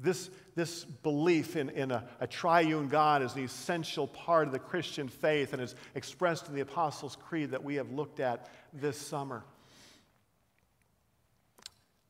This, 0.00 0.30
this 0.54 0.84
belief 0.84 1.56
in, 1.56 1.70
in 1.70 1.92
a, 1.92 2.04
a 2.20 2.26
triune 2.26 2.88
God 2.88 3.22
is 3.22 3.34
an 3.36 3.44
essential 3.44 4.08
part 4.08 4.48
of 4.48 4.52
the 4.52 4.58
Christian 4.58 5.08
faith 5.08 5.52
and 5.52 5.62
is 5.62 5.76
expressed 5.94 6.48
in 6.48 6.54
the 6.54 6.60
Apostles' 6.60 7.16
Creed 7.16 7.52
that 7.52 7.62
we 7.62 7.76
have 7.76 7.90
looked 7.90 8.20
at 8.20 8.48
this 8.72 8.98
summer. 8.98 9.44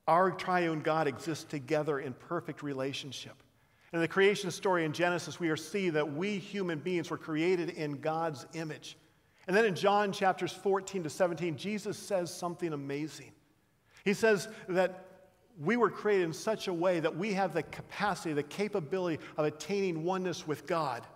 Our 0.09 0.31
triune 0.31 0.81
God 0.81 1.07
exists 1.07 1.45
together 1.45 2.01
in 2.01 2.15
perfect 2.15 2.63
relationship. 2.63 3.35
In 3.93 4.01
the 4.01 4.09
creation 4.09 4.51
story 4.51 4.85
in 4.85 4.93
Genesis, 4.93 5.39
we 5.39 5.55
seeing 5.57 5.93
that 5.93 6.15
we 6.15 6.39
human 6.39 6.79
beings 6.79 7.11
were 7.11 7.19
created 7.19 7.71
in 7.71 8.01
God's 8.01 8.47
image. 8.55 8.97
And 9.47 9.57
then 9.57 9.67
in 9.67 9.75
John 9.75 10.11
chapters 10.11 10.53
14 10.53 11.05
to 11.05 11.11
17, 11.11 11.57
Jesus 11.57 11.99
says 11.99 12.35
something 12.35 12.73
amazing. 12.73 13.33
He 14.05 14.15
says 14.15 14.49
that 14.69 15.05
we 15.63 15.77
were 15.77 15.91
created 15.91 16.25
in 16.25 16.33
such 16.33 16.69
a 16.69 16.73
way 16.73 17.01
that 17.01 17.15
we 17.15 17.35
have 17.35 17.53
the 17.53 17.63
capacity, 17.65 18.33
the 18.33 18.43
capability 18.43 19.23
of 19.37 19.45
attaining 19.45 20.05
oneness 20.05 20.47
with 20.47 20.67
God 20.67 21.07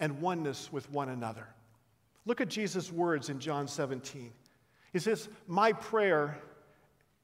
and 0.00 0.20
oneness 0.20 0.72
with 0.72 0.90
one 0.90 1.10
another. 1.10 1.46
Look 2.26 2.40
at 2.40 2.48
Jesus' 2.48 2.90
words 2.90 3.28
in 3.28 3.38
John 3.38 3.68
17. 3.68 4.32
He 4.92 4.98
says, 4.98 5.28
My 5.46 5.72
prayer 5.72 6.38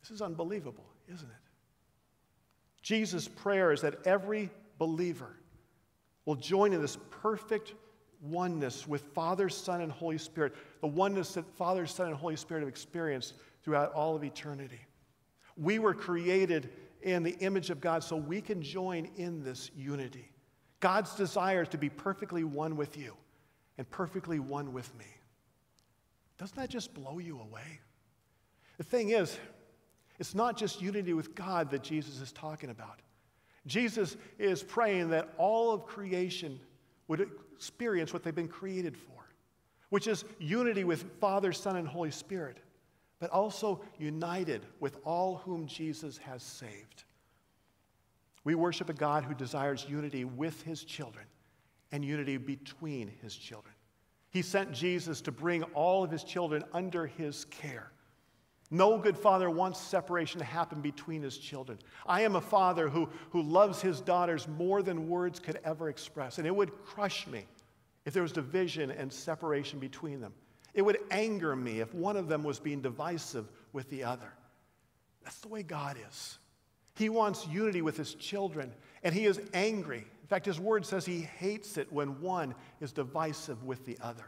This 0.00 0.10
is 0.10 0.22
unbelievable, 0.22 0.86
isn't 1.12 1.28
it? 1.28 1.36
Jesus' 2.82 3.28
prayer 3.28 3.72
is 3.72 3.80
that 3.82 4.06
every 4.06 4.50
believer 4.78 5.36
will 6.24 6.36
join 6.36 6.72
in 6.72 6.80
this 6.80 6.98
perfect 7.10 7.74
oneness 8.20 8.86
with 8.86 9.02
Father, 9.14 9.48
Son, 9.48 9.80
and 9.80 9.92
Holy 9.92 10.18
Spirit, 10.18 10.54
the 10.80 10.86
oneness 10.86 11.34
that 11.34 11.46
Father, 11.56 11.86
Son, 11.86 12.08
and 12.08 12.16
Holy 12.16 12.36
Spirit 12.36 12.60
have 12.60 12.68
experienced 12.68 13.34
throughout 13.62 13.92
all 13.92 14.16
of 14.16 14.24
eternity. 14.24 14.80
We 15.56 15.78
were 15.78 15.94
created 15.94 16.70
in 17.02 17.22
the 17.22 17.36
image 17.40 17.70
of 17.70 17.80
God 17.80 18.02
so 18.02 18.16
we 18.16 18.40
can 18.40 18.62
join 18.62 19.10
in 19.16 19.42
this 19.42 19.70
unity. 19.76 20.30
God's 20.80 21.14
desire 21.14 21.62
is 21.62 21.68
to 21.68 21.78
be 21.78 21.88
perfectly 21.88 22.44
one 22.44 22.76
with 22.76 22.96
you 22.96 23.14
and 23.76 23.88
perfectly 23.90 24.38
one 24.38 24.72
with 24.72 24.92
me. 24.96 25.06
Doesn't 26.38 26.56
that 26.56 26.70
just 26.70 26.94
blow 26.94 27.18
you 27.18 27.40
away? 27.40 27.80
The 28.76 28.84
thing 28.84 29.10
is, 29.10 29.36
it's 30.18 30.34
not 30.34 30.56
just 30.56 30.82
unity 30.82 31.12
with 31.12 31.34
God 31.34 31.70
that 31.70 31.82
Jesus 31.82 32.20
is 32.20 32.32
talking 32.32 32.70
about. 32.70 33.00
Jesus 33.66 34.16
is 34.38 34.62
praying 34.62 35.10
that 35.10 35.32
all 35.36 35.72
of 35.72 35.86
creation 35.86 36.58
would 37.06 37.28
experience 37.54 38.12
what 38.12 38.22
they've 38.22 38.34
been 38.34 38.48
created 38.48 38.96
for, 38.96 39.28
which 39.90 40.06
is 40.06 40.24
unity 40.38 40.84
with 40.84 41.18
Father, 41.20 41.52
Son, 41.52 41.76
and 41.76 41.86
Holy 41.86 42.10
Spirit 42.10 42.58
but 43.18 43.30
also 43.30 43.80
united 43.98 44.64
with 44.80 44.98
all 45.04 45.36
whom 45.36 45.66
Jesus 45.66 46.18
has 46.18 46.42
saved. 46.42 47.04
We 48.44 48.54
worship 48.54 48.88
a 48.88 48.94
God 48.94 49.24
who 49.24 49.34
desires 49.34 49.86
unity 49.88 50.24
with 50.24 50.62
his 50.62 50.84
children 50.84 51.26
and 51.90 52.04
unity 52.04 52.36
between 52.36 53.10
his 53.20 53.34
children. 53.34 53.74
He 54.30 54.42
sent 54.42 54.72
Jesus 54.72 55.20
to 55.22 55.32
bring 55.32 55.62
all 55.74 56.04
of 56.04 56.10
his 56.10 56.22
children 56.22 56.62
under 56.72 57.06
his 57.06 57.46
care. 57.46 57.90
No 58.70 58.98
good 58.98 59.16
father 59.16 59.48
wants 59.48 59.80
separation 59.80 60.40
to 60.40 60.44
happen 60.44 60.80
between 60.80 61.22
his 61.22 61.38
children. 61.38 61.78
I 62.06 62.22
am 62.22 62.36
a 62.36 62.40
father 62.40 62.88
who, 62.88 63.08
who 63.30 63.42
loves 63.42 63.80
his 63.80 64.00
daughters 64.00 64.46
more 64.46 64.82
than 64.82 65.08
words 65.08 65.40
could 65.40 65.58
ever 65.64 65.88
express, 65.88 66.38
and 66.38 66.46
it 66.46 66.54
would 66.54 66.84
crush 66.84 67.26
me 67.26 67.46
if 68.04 68.12
there 68.12 68.22
was 68.22 68.32
division 68.32 68.90
and 68.90 69.10
separation 69.12 69.78
between 69.78 70.20
them. 70.20 70.34
It 70.74 70.82
would 70.82 70.98
anger 71.10 71.56
me 71.56 71.80
if 71.80 71.94
one 71.94 72.16
of 72.16 72.28
them 72.28 72.44
was 72.44 72.60
being 72.60 72.82
divisive 72.82 73.48
with 73.72 73.88
the 73.88 74.04
other. 74.04 74.32
That's 75.24 75.40
the 75.40 75.48
way 75.48 75.62
God 75.62 75.96
is. 76.08 76.38
He 76.94 77.08
wants 77.08 77.46
unity 77.46 77.80
with 77.80 77.96
his 77.96 78.14
children, 78.14 78.72
and 79.02 79.14
he 79.14 79.24
is 79.24 79.40
angry. 79.54 79.98
In 79.98 80.26
fact, 80.28 80.44
his 80.46 80.60
word 80.60 80.84
says 80.84 81.06
he 81.06 81.20
hates 81.20 81.78
it 81.78 81.90
when 81.92 82.20
one 82.20 82.54
is 82.80 82.92
divisive 82.92 83.64
with 83.64 83.86
the 83.86 83.96
other. 84.00 84.24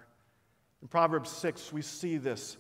In 0.80 0.88
Proverbs 0.88 1.30
6, 1.30 1.72
we 1.72 1.82
see 1.82 2.16
this. 2.16 2.56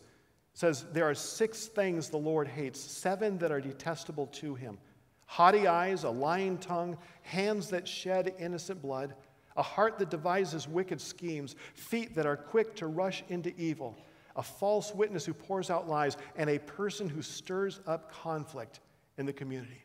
Says, 0.60 0.84
There 0.92 1.08
are 1.08 1.14
six 1.14 1.68
things 1.68 2.10
the 2.10 2.18
Lord 2.18 2.46
hates, 2.46 2.78
seven 2.78 3.38
that 3.38 3.50
are 3.50 3.62
detestable 3.62 4.26
to 4.26 4.54
him 4.54 4.76
haughty 5.24 5.66
eyes, 5.66 6.04
a 6.04 6.10
lying 6.10 6.58
tongue, 6.58 6.98
hands 7.22 7.70
that 7.70 7.86
shed 7.88 8.34
innocent 8.38 8.82
blood 8.82 9.14
a 9.56 9.62
heart 9.62 9.98
that 9.98 10.10
devises 10.10 10.68
wicked 10.68 11.00
schemes, 11.00 11.56
feet 11.74 12.14
that 12.14 12.26
are 12.26 12.36
quick 12.36 12.74
to 12.76 12.86
rush 12.86 13.24
into 13.28 13.54
evil, 13.56 13.96
a 14.36 14.42
false 14.42 14.94
witness 14.94 15.24
who 15.24 15.34
pours 15.34 15.70
out 15.70 15.88
lies, 15.88 16.16
and 16.36 16.48
a 16.50 16.58
person 16.58 17.08
who 17.08 17.22
stirs 17.22 17.80
up 17.86 18.12
conflict 18.12 18.80
in 19.18 19.26
the 19.26 19.32
community. 19.32 19.82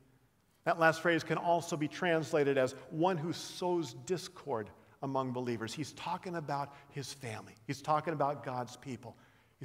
That 0.65 0.79
last 0.79 1.01
phrase 1.01 1.23
can 1.23 1.37
also 1.37 1.77
be 1.77 1.87
translated 1.87 2.57
as 2.57 2.73
one 2.89 3.17
who 3.17 3.33
sows 3.33 3.93
discord 4.05 4.69
among 5.03 5.31
believers. 5.31 5.73
He's 5.73 5.93
talking 5.93 6.35
about 6.35 6.73
his 6.89 7.13
family, 7.13 7.53
he's 7.65 7.81
talking 7.81 8.13
about 8.13 8.43
God's 8.43 8.75
people. 8.75 9.15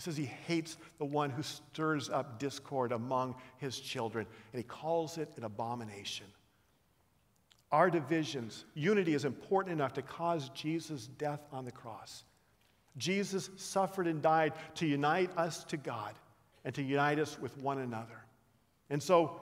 He 0.00 0.04
says 0.04 0.16
he 0.16 0.24
hates 0.24 0.78
the 0.98 1.04
one 1.04 1.30
who 1.30 1.42
stirs 1.42 2.08
up 2.08 2.38
discord 2.38 2.92
among 2.92 3.34
his 3.58 3.78
children, 3.78 4.26
and 4.52 4.58
he 4.58 4.66
calls 4.66 5.18
it 5.18 5.30
an 5.36 5.44
abomination 5.44 6.26
our 7.72 7.88
divisions, 7.88 8.64
unity 8.74 9.14
is 9.14 9.24
important 9.24 9.72
enough 9.72 9.92
to 9.94 10.02
cause 10.02 10.48
Jesus' 10.50 11.06
death 11.06 11.40
on 11.52 11.64
the 11.64 11.70
cross. 11.70 12.24
Jesus 12.96 13.48
suffered 13.56 14.08
and 14.08 14.20
died 14.20 14.54
to 14.76 14.86
unite 14.86 15.30
us 15.36 15.62
to 15.64 15.76
God 15.76 16.14
and 16.64 16.74
to 16.74 16.82
unite 16.82 17.20
us 17.20 17.38
with 17.38 17.56
one 17.58 17.78
another. 17.78 18.24
And 18.90 19.00
so, 19.00 19.40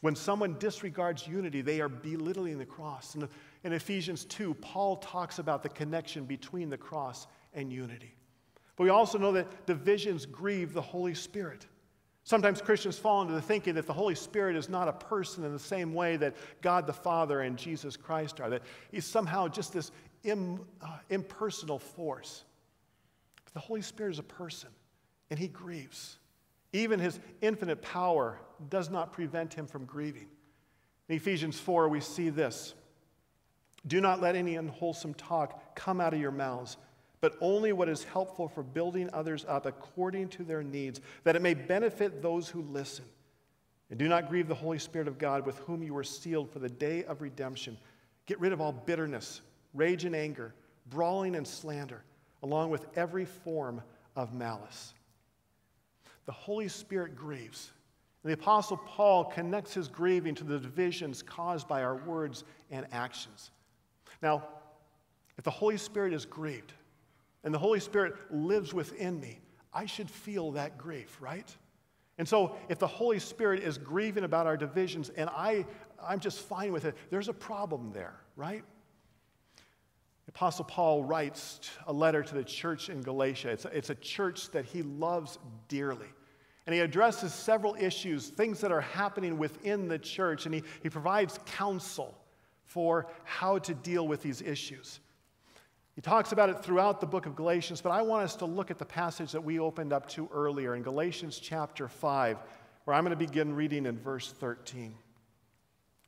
when 0.00 0.16
someone 0.16 0.58
disregards 0.58 1.28
unity, 1.28 1.60
they 1.60 1.80
are 1.80 1.88
belittling 1.88 2.58
the 2.58 2.64
cross. 2.64 3.14
In, 3.14 3.28
in 3.64 3.72
Ephesians 3.72 4.24
2, 4.24 4.54
Paul 4.54 4.96
talks 4.96 5.38
about 5.38 5.62
the 5.62 5.68
connection 5.68 6.24
between 6.24 6.70
the 6.70 6.78
cross 6.78 7.26
and 7.54 7.70
unity. 7.72 8.14
But 8.80 8.84
we 8.84 8.90
also 8.92 9.18
know 9.18 9.32
that 9.32 9.66
divisions 9.66 10.24
grieve 10.24 10.72
the 10.72 10.80
Holy 10.80 11.12
Spirit. 11.12 11.66
Sometimes 12.24 12.62
Christians 12.62 12.96
fall 12.96 13.20
into 13.20 13.34
the 13.34 13.42
thinking 13.42 13.74
that 13.74 13.86
the 13.86 13.92
Holy 13.92 14.14
Spirit 14.14 14.56
is 14.56 14.70
not 14.70 14.88
a 14.88 14.92
person 14.94 15.44
in 15.44 15.52
the 15.52 15.58
same 15.58 15.92
way 15.92 16.16
that 16.16 16.34
God 16.62 16.86
the 16.86 16.92
Father 16.94 17.42
and 17.42 17.58
Jesus 17.58 17.94
Christ 17.94 18.40
are, 18.40 18.48
that 18.48 18.62
he's 18.90 19.04
somehow 19.04 19.48
just 19.48 19.74
this 19.74 19.92
Im, 20.24 20.62
uh, 20.80 20.96
impersonal 21.10 21.78
force. 21.78 22.44
But 23.44 23.52
the 23.52 23.60
Holy 23.60 23.82
Spirit 23.82 24.12
is 24.12 24.18
a 24.18 24.22
person, 24.22 24.70
and 25.28 25.38
he 25.38 25.48
grieves. 25.48 26.16
Even 26.72 26.98
his 27.00 27.20
infinite 27.42 27.82
power 27.82 28.38
does 28.70 28.88
not 28.88 29.12
prevent 29.12 29.52
him 29.52 29.66
from 29.66 29.84
grieving. 29.84 30.28
In 31.10 31.16
Ephesians 31.16 31.60
4, 31.60 31.90
we 31.90 32.00
see 32.00 32.30
this 32.30 32.72
Do 33.86 34.00
not 34.00 34.22
let 34.22 34.36
any 34.36 34.56
unwholesome 34.56 35.12
talk 35.12 35.76
come 35.76 36.00
out 36.00 36.14
of 36.14 36.20
your 36.20 36.30
mouths 36.30 36.78
but 37.20 37.36
only 37.40 37.72
what 37.72 37.88
is 37.88 38.04
helpful 38.04 38.48
for 38.48 38.62
building 38.62 39.10
others 39.12 39.44
up 39.48 39.66
according 39.66 40.28
to 40.28 40.44
their 40.44 40.62
needs, 40.62 41.00
that 41.24 41.36
it 41.36 41.42
may 41.42 41.54
benefit 41.54 42.22
those 42.22 42.48
who 42.48 42.62
listen. 42.62 43.04
And 43.90 43.98
do 43.98 44.08
not 44.08 44.28
grieve 44.28 44.48
the 44.48 44.54
Holy 44.54 44.78
Spirit 44.78 45.08
of 45.08 45.18
God, 45.18 45.44
with 45.44 45.58
whom 45.58 45.82
you 45.82 45.92
were 45.92 46.04
sealed 46.04 46.50
for 46.50 46.60
the 46.60 46.68
day 46.68 47.04
of 47.04 47.20
redemption. 47.20 47.76
Get 48.26 48.40
rid 48.40 48.52
of 48.52 48.60
all 48.60 48.72
bitterness, 48.72 49.40
rage 49.74 50.04
and 50.04 50.14
anger, 50.14 50.54
brawling 50.88 51.34
and 51.34 51.46
slander, 51.46 52.02
along 52.42 52.70
with 52.70 52.86
every 52.96 53.24
form 53.24 53.82
of 54.16 54.32
malice. 54.32 54.94
The 56.26 56.32
Holy 56.32 56.68
Spirit 56.68 57.16
grieves. 57.16 57.72
The 58.24 58.34
Apostle 58.34 58.76
Paul 58.76 59.24
connects 59.24 59.74
his 59.74 59.88
grieving 59.88 60.34
to 60.36 60.44
the 60.44 60.58
divisions 60.58 61.22
caused 61.22 61.66
by 61.66 61.82
our 61.82 61.96
words 61.96 62.44
and 62.70 62.86
actions. 62.92 63.50
Now, 64.22 64.46
if 65.38 65.44
the 65.44 65.50
Holy 65.50 65.78
Spirit 65.78 66.12
is 66.12 66.26
grieved, 66.26 66.74
and 67.44 67.54
the 67.54 67.58
Holy 67.58 67.80
Spirit 67.80 68.14
lives 68.30 68.74
within 68.74 69.20
me, 69.20 69.40
I 69.72 69.86
should 69.86 70.10
feel 70.10 70.52
that 70.52 70.76
grief, 70.78 71.16
right? 71.20 71.56
And 72.18 72.28
so, 72.28 72.56
if 72.68 72.78
the 72.78 72.86
Holy 72.86 73.18
Spirit 73.18 73.62
is 73.62 73.78
grieving 73.78 74.24
about 74.24 74.46
our 74.46 74.56
divisions 74.56 75.10
and 75.10 75.30
I, 75.30 75.64
I'm 76.02 76.20
just 76.20 76.40
fine 76.40 76.72
with 76.72 76.84
it, 76.84 76.94
there's 77.08 77.28
a 77.28 77.32
problem 77.32 77.92
there, 77.92 78.20
right? 78.36 78.62
Apostle 80.30 80.64
Paul 80.64 81.02
writes 81.02 81.60
a 81.88 81.92
letter 81.92 82.22
to 82.22 82.34
the 82.34 82.44
church 82.44 82.88
in 82.88 83.02
Galatia. 83.02 83.50
It's 83.50 83.64
a, 83.64 83.76
it's 83.76 83.90
a 83.90 83.96
church 83.96 84.50
that 84.52 84.64
he 84.64 84.82
loves 84.82 85.40
dearly. 85.66 86.06
And 86.66 86.74
he 86.74 86.80
addresses 86.80 87.34
several 87.34 87.74
issues, 87.74 88.28
things 88.28 88.60
that 88.60 88.70
are 88.70 88.80
happening 88.80 89.38
within 89.38 89.88
the 89.88 89.98
church, 89.98 90.46
and 90.46 90.54
he, 90.54 90.62
he 90.84 90.88
provides 90.88 91.40
counsel 91.46 92.16
for 92.64 93.08
how 93.24 93.58
to 93.58 93.74
deal 93.74 94.06
with 94.06 94.22
these 94.22 94.40
issues. 94.40 95.00
He 96.00 96.02
talks 96.02 96.32
about 96.32 96.48
it 96.48 96.64
throughout 96.64 96.98
the 96.98 97.06
book 97.06 97.26
of 97.26 97.36
Galatians, 97.36 97.82
but 97.82 97.90
I 97.90 98.00
want 98.00 98.24
us 98.24 98.34
to 98.36 98.46
look 98.46 98.70
at 98.70 98.78
the 98.78 98.86
passage 98.86 99.32
that 99.32 99.44
we 99.44 99.58
opened 99.58 99.92
up 99.92 100.08
to 100.08 100.30
earlier 100.32 100.74
in 100.74 100.82
Galatians 100.82 101.38
chapter 101.38 101.88
5, 101.88 102.38
where 102.84 102.96
I'm 102.96 103.04
going 103.04 103.10
to 103.10 103.22
begin 103.22 103.54
reading 103.54 103.84
in 103.84 103.98
verse 103.98 104.32
13. 104.32 104.94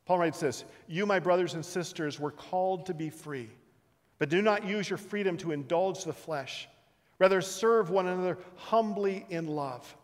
Paul 0.06 0.16
writes 0.16 0.40
this 0.40 0.64
You, 0.88 1.04
my 1.04 1.18
brothers 1.18 1.52
and 1.52 1.62
sisters, 1.62 2.18
were 2.18 2.30
called 2.30 2.86
to 2.86 2.94
be 2.94 3.10
free, 3.10 3.50
but 4.18 4.30
do 4.30 4.40
not 4.40 4.64
use 4.66 4.88
your 4.88 4.96
freedom 4.96 5.36
to 5.36 5.52
indulge 5.52 6.04
the 6.04 6.14
flesh. 6.14 6.70
Rather, 7.18 7.42
serve 7.42 7.90
one 7.90 8.06
another 8.06 8.38
humbly 8.56 9.26
in 9.28 9.46
love. 9.46 9.94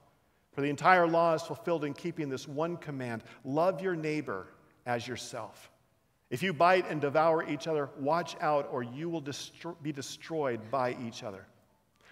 For 0.53 0.61
the 0.61 0.69
entire 0.69 1.07
law 1.07 1.33
is 1.33 1.41
fulfilled 1.41 1.87
in 1.87 1.95
keeping 1.95 2.29
this 2.29 2.47
one 2.47 2.77
command 2.77 3.23
love 3.43 3.81
your 3.81 3.97
neighbor 3.97 4.49
as 4.85 5.09
yourself. 5.09 5.71
If 6.31 6.43
you 6.43 6.53
bite 6.53 6.89
and 6.91 7.01
devour 7.01 7.49
each 7.49 7.67
other, 7.67 7.89
watch 7.99 8.37
out, 8.41 8.69
or 8.71 8.83
you 8.83 9.09
will 9.09 9.23
destro- 9.23 9.77
be 9.83 9.93
destroyed 9.93 10.61
by 10.71 10.97
each 11.03 11.23
other. 11.23 11.47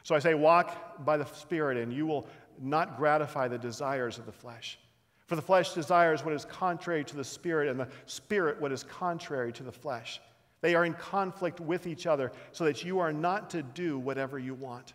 So 0.05 0.15
I 0.15 0.21
say, 0.21 0.35
walk 0.35 1.05
by 1.05 1.17
the 1.17 1.27
Spirit, 1.27 1.77
and 1.77 1.93
you 1.93 2.07
will 2.07 2.27
not 2.59 2.97
gratify 2.97 3.49
the 3.49 3.59
desires 3.59 4.19
of 4.19 4.25
the 4.25 4.33
flesh. 4.33 4.79
For 5.27 5.37
the 5.37 5.43
flesh 5.43 5.75
desires 5.75 6.25
what 6.25 6.33
is 6.33 6.45
contrary 6.47 7.05
to 7.05 7.17
the 7.17 7.25
Spirit, 7.25 7.69
and 7.69 7.79
the 7.79 7.89
Spirit 8.07 8.61
what 8.61 8.73
is 8.73 8.85
contrary 8.85 9.53
to 9.53 9.63
the 9.63 9.73
flesh. 9.73 10.21
They 10.63 10.75
are 10.75 10.87
in 10.87 10.95
conflict 10.95 11.61
with 11.61 11.87
each 11.87 12.07
other, 12.07 12.33
so 12.53 12.65
that 12.65 12.85
you 12.85 12.99
are 12.99 13.13
not 13.13 13.51
to 13.51 13.63
do 13.63 13.99
whatever 13.99 14.39
you 14.39 14.55
want. 14.55 14.95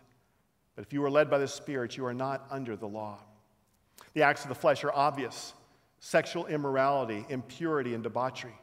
But 0.74 0.84
if 0.84 0.92
you 0.92 1.04
are 1.04 1.10
led 1.10 1.30
by 1.30 1.38
the 1.38 1.46
Spirit, 1.46 1.96
you 1.96 2.04
are 2.06 2.14
not 2.14 2.46
under 2.50 2.74
the 2.74 2.88
law. 2.88 3.18
The 4.14 4.22
acts 4.22 4.42
of 4.42 4.48
the 4.48 4.54
flesh 4.54 4.82
are 4.82 4.92
obvious 4.92 5.54
sexual 6.00 6.46
immorality, 6.46 7.24
impurity, 7.28 7.94
and 7.94 8.02
debauchery 8.02 8.54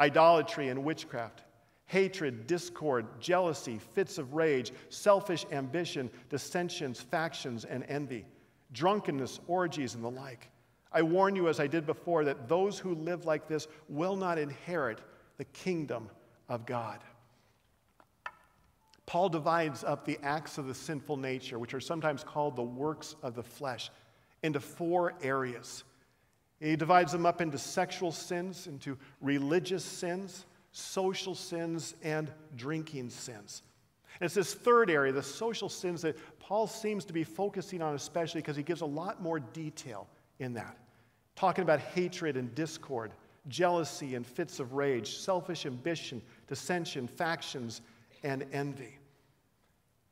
idolatry 0.00 0.68
and 0.68 0.84
witchcraft, 0.84 1.42
hatred, 1.86 2.46
discord, 2.46 3.06
jealousy, 3.20 3.78
fits 3.94 4.18
of 4.18 4.34
rage, 4.34 4.72
selfish 4.88 5.44
ambition, 5.52 6.10
dissensions, 6.28 7.00
factions, 7.00 7.64
and 7.64 7.84
envy, 7.88 8.24
drunkenness, 8.72 9.40
orgies, 9.46 9.94
and 9.94 10.02
the 10.02 10.10
like. 10.10 10.48
I 10.92 11.02
warn 11.02 11.36
you, 11.36 11.48
as 11.48 11.60
I 11.60 11.66
did 11.66 11.86
before, 11.86 12.24
that 12.24 12.48
those 12.48 12.78
who 12.78 12.94
live 12.94 13.24
like 13.24 13.48
this 13.48 13.66
will 13.88 14.16
not 14.16 14.38
inherit 14.38 15.00
the 15.38 15.44
kingdom 15.44 16.08
of 16.48 16.66
God. 16.66 17.00
Paul 19.06 19.28
divides 19.28 19.84
up 19.84 20.04
the 20.04 20.18
acts 20.22 20.58
of 20.58 20.66
the 20.66 20.74
sinful 20.74 21.16
nature, 21.16 21.58
which 21.58 21.74
are 21.74 21.80
sometimes 21.80 22.24
called 22.24 22.56
the 22.56 22.62
works 22.62 23.16
of 23.22 23.34
the 23.34 23.42
flesh, 23.42 23.90
into 24.42 24.60
four 24.60 25.14
areas. 25.22 25.84
He 26.62 26.76
divides 26.76 27.10
them 27.10 27.26
up 27.26 27.40
into 27.40 27.58
sexual 27.58 28.12
sins, 28.12 28.68
into 28.68 28.96
religious 29.20 29.84
sins, 29.84 30.46
social 30.70 31.34
sins, 31.34 31.96
and 32.04 32.30
drinking 32.56 33.10
sins. 33.10 33.62
And 34.20 34.26
it's 34.26 34.36
this 34.36 34.54
third 34.54 34.88
area, 34.88 35.10
the 35.10 35.24
social 35.24 35.68
sins, 35.68 36.02
that 36.02 36.16
Paul 36.38 36.68
seems 36.68 37.04
to 37.06 37.12
be 37.12 37.24
focusing 37.24 37.82
on 37.82 37.96
especially 37.96 38.42
because 38.42 38.54
he 38.54 38.62
gives 38.62 38.80
a 38.80 38.86
lot 38.86 39.20
more 39.20 39.40
detail 39.40 40.06
in 40.38 40.54
that. 40.54 40.78
Talking 41.34 41.62
about 41.62 41.80
hatred 41.80 42.36
and 42.36 42.54
discord, 42.54 43.10
jealousy 43.48 44.14
and 44.14 44.24
fits 44.24 44.60
of 44.60 44.74
rage, 44.74 45.16
selfish 45.16 45.66
ambition, 45.66 46.22
dissension, 46.46 47.08
factions, 47.08 47.80
and 48.22 48.46
envy. 48.52 48.98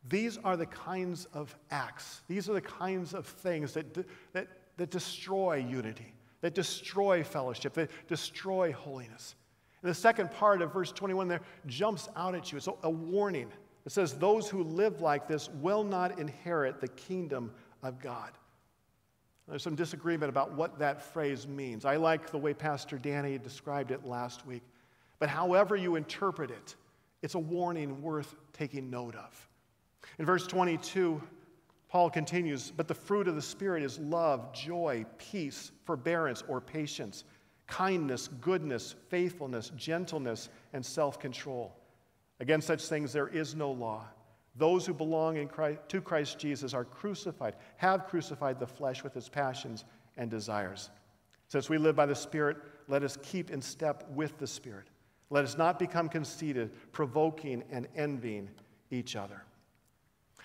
These 0.09 0.37
are 0.39 0.57
the 0.57 0.67
kinds 0.67 1.27
of 1.27 1.55
acts, 1.71 2.23
these 2.27 2.49
are 2.49 2.55
the 2.55 2.61
kinds 2.61 3.15
of 3.15 3.25
things 3.25 3.73
that, 3.75 3.95
that, 4.33 4.49
that 4.79 4.91
destroy 4.91 5.55
unity 5.55 6.13
that 6.41 6.55
destroy 6.55 7.23
fellowship, 7.23 7.75
that 7.75 7.91
destroy 8.09 8.73
holiness. 8.73 9.35
And 9.83 9.91
the 9.91 9.95
second 9.95 10.31
part 10.31 10.63
of 10.63 10.73
verse 10.73 10.93
21 10.93 11.29
there 11.29 11.41
jumps 11.67 12.09
out 12.17 12.35
at 12.35 12.53
you. 12.53 12.59
It's 12.59 12.69
a 12.83 12.91
warning. 12.91 13.51
It 13.87 13.93
says, 13.93 14.15
Those 14.15 14.49
who 14.49 14.63
live 14.63 15.01
like 15.01 15.27
this 15.27 15.49
will 15.49 15.85
not 15.85 16.19
inherit 16.19 16.81
the 16.81 16.89
kingdom 16.89 17.53
of 17.83 17.99
God. 18.01 18.31
There's 19.49 19.63
some 19.65 19.75
disagreement 19.75 20.31
about 20.31 20.53
what 20.53 20.79
that 20.79 21.03
phrase 21.03 21.49
means. 21.49 21.85
I 21.85 21.97
like 21.97 22.31
the 22.31 22.39
way 22.39 22.55
Pastor 22.55 22.99
Danny 22.99 23.37
described 23.37 23.91
it 23.91 24.07
last 24.07 24.47
week. 24.47 24.63
But 25.19 25.29
however 25.29 25.75
you 25.75 25.97
interpret 25.97 26.51
it, 26.53 26.77
it's 27.23 27.35
a 27.35 27.39
warning 27.39 28.01
worth 28.01 28.37
taking 28.53 28.91
note 28.91 29.17
of. 29.17 29.49
In 30.19 30.25
verse 30.25 30.47
22, 30.47 31.21
Paul 31.91 32.09
continues, 32.09 32.71
but 32.71 32.87
the 32.87 32.95
fruit 32.95 33.27
of 33.27 33.35
the 33.35 33.43
Spirit 33.43 33.83
is 33.83 33.99
love, 33.99 34.53
joy, 34.55 35.05
peace, 35.19 35.73
forbearance, 35.85 36.45
or 36.47 36.61
patience, 36.61 37.25
kindness, 37.67 38.29
goodness, 38.41 38.95
faithfulness, 39.09 39.73
gentleness, 39.77 40.51
and 40.73 40.87
self 40.87 41.19
control. 41.19 41.75
Against 42.39 42.69
such 42.69 42.85
things 42.85 43.13
there 43.13 43.27
is 43.27 43.57
no 43.57 43.73
law. 43.73 44.05
Those 44.55 44.87
who 44.87 44.95
belong 44.95 45.37
in 45.37 45.49
Christ, 45.49 45.81
to 45.89 46.01
Christ 46.01 46.39
Jesus 46.39 46.75
are 46.75 46.85
crucified, 46.85 47.57
have 47.77 48.07
crucified 48.07 48.61
the 48.61 48.67
flesh 48.67 49.03
with 49.03 49.17
its 49.17 49.29
passions 49.29 49.85
and 50.17 50.31
desires. 50.31 50.91
Since 51.49 51.69
we 51.69 51.77
live 51.79 51.97
by 51.97 52.07
the 52.07 52.15
Spirit, 52.15 52.59
let 52.87 53.03
us 53.03 53.19
keep 53.21 53.51
in 53.51 53.61
step 53.61 54.09
with 54.11 54.39
the 54.39 54.47
Spirit. 54.47 54.87
Let 55.29 55.45
us 55.45 55.59
not 55.59 55.81
become 55.81 56.09
conceited, 56.09 56.71
provoking 56.93 57.65
and 57.73 57.89
envying 57.97 58.49
each 58.93 59.17
other. 59.17 59.43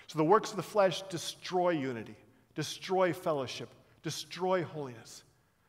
So 0.07 0.17
the 0.17 0.25
works 0.25 0.51
of 0.51 0.57
the 0.57 0.63
flesh 0.63 1.01
destroy 1.03 1.71
unity, 1.71 2.15
destroy 2.53 3.13
fellowship, 3.13 3.69
destroy 4.03 4.63
holiness. 4.63 5.23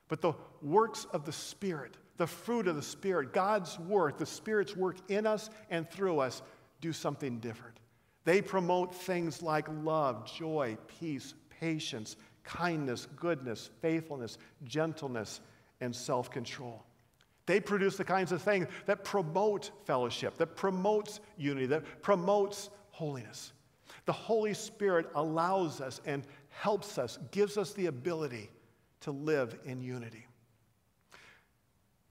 But 0.09 0.21
the 0.21 0.35
works 0.63 1.07
of 1.13 1.25
the 1.25 1.33
Spirit, 1.33 1.97
the 2.17 2.27
fruit 2.27 2.69
of 2.69 2.77
the 2.77 2.83
Spirit, 2.83 3.33
God's 3.33 3.79
work, 3.79 4.19
the 4.19 4.27
Spirit's 4.27 4.77
work 4.77 4.97
in 5.09 5.27
us 5.27 5.51
and 5.71 5.89
through 5.91 6.21
us, 6.21 6.43
do 6.81 6.93
something 6.93 7.39
different. 7.39 7.79
They 8.25 8.43
promote 8.43 8.95
things 8.95 9.43
like 9.43 9.67
love, 9.83 10.31
joy, 10.31 10.77
peace, 10.87 11.35
patience, 11.61 12.17
kindness, 12.45 13.07
goodness, 13.17 13.71
faithfulness, 13.81 14.39
gentleness, 14.65 15.41
and 15.81 15.95
self 15.95 16.31
control. 16.31 16.85
They 17.47 17.61
produce 17.61 17.97
the 17.97 18.05
kinds 18.05 18.33
of 18.33 18.43
things 18.43 18.67
that 18.87 19.05
promote 19.05 19.71
fellowship, 19.85 20.37
that 20.39 20.57
promotes 20.57 21.21
unity, 21.37 21.67
that 21.67 22.03
promotes 22.03 22.71
holiness. 22.91 23.53
The 24.07 24.13
Holy 24.13 24.55
Spirit 24.55 25.09
allows 25.15 25.81
us 25.81 26.01
and 26.07 26.25
helps 26.49 26.97
us, 26.97 27.19
gives 27.33 27.59
us 27.59 27.73
the 27.73 27.87
ability 27.87 28.51
to 29.01 29.11
live 29.11 29.59
in 29.65 29.81
unity. 29.81 30.27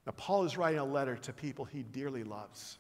Now, 0.05 0.13
Paul 0.17 0.43
is 0.43 0.58
writing 0.58 0.79
a 0.79 0.86
letter 0.86 1.15
to 1.15 1.34
people 1.34 1.65
he 1.65 1.81
dearly 1.84 2.23
loves. 2.23 2.77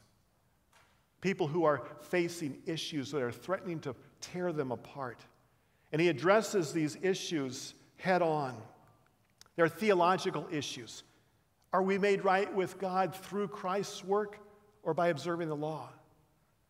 People 1.21 1.47
who 1.47 1.63
are 1.63 1.87
facing 2.01 2.61
issues 2.65 3.09
that 3.11 3.21
are 3.21 3.31
threatening 3.31 3.79
to 3.79 3.95
tear 4.21 4.51
them 4.51 4.71
apart. 4.71 5.25
And 5.91 5.99
he 5.99 6.09
addresses 6.09 6.71
these 6.71 6.97
issues 7.01 7.73
head 7.97 8.21
on. 8.21 8.55
They're 9.55 9.69
theological 9.69 10.47
issues. 10.51 11.03
Are 11.73 11.81
we 11.81 11.97
made 11.97 12.23
right 12.23 12.53
with 12.53 12.77
God 12.77 13.15
through 13.15 13.47
Christ's 13.47 14.03
work 14.03 14.37
or 14.83 14.93
by 14.93 15.07
observing 15.07 15.49
the 15.49 15.55
law? 15.55 15.89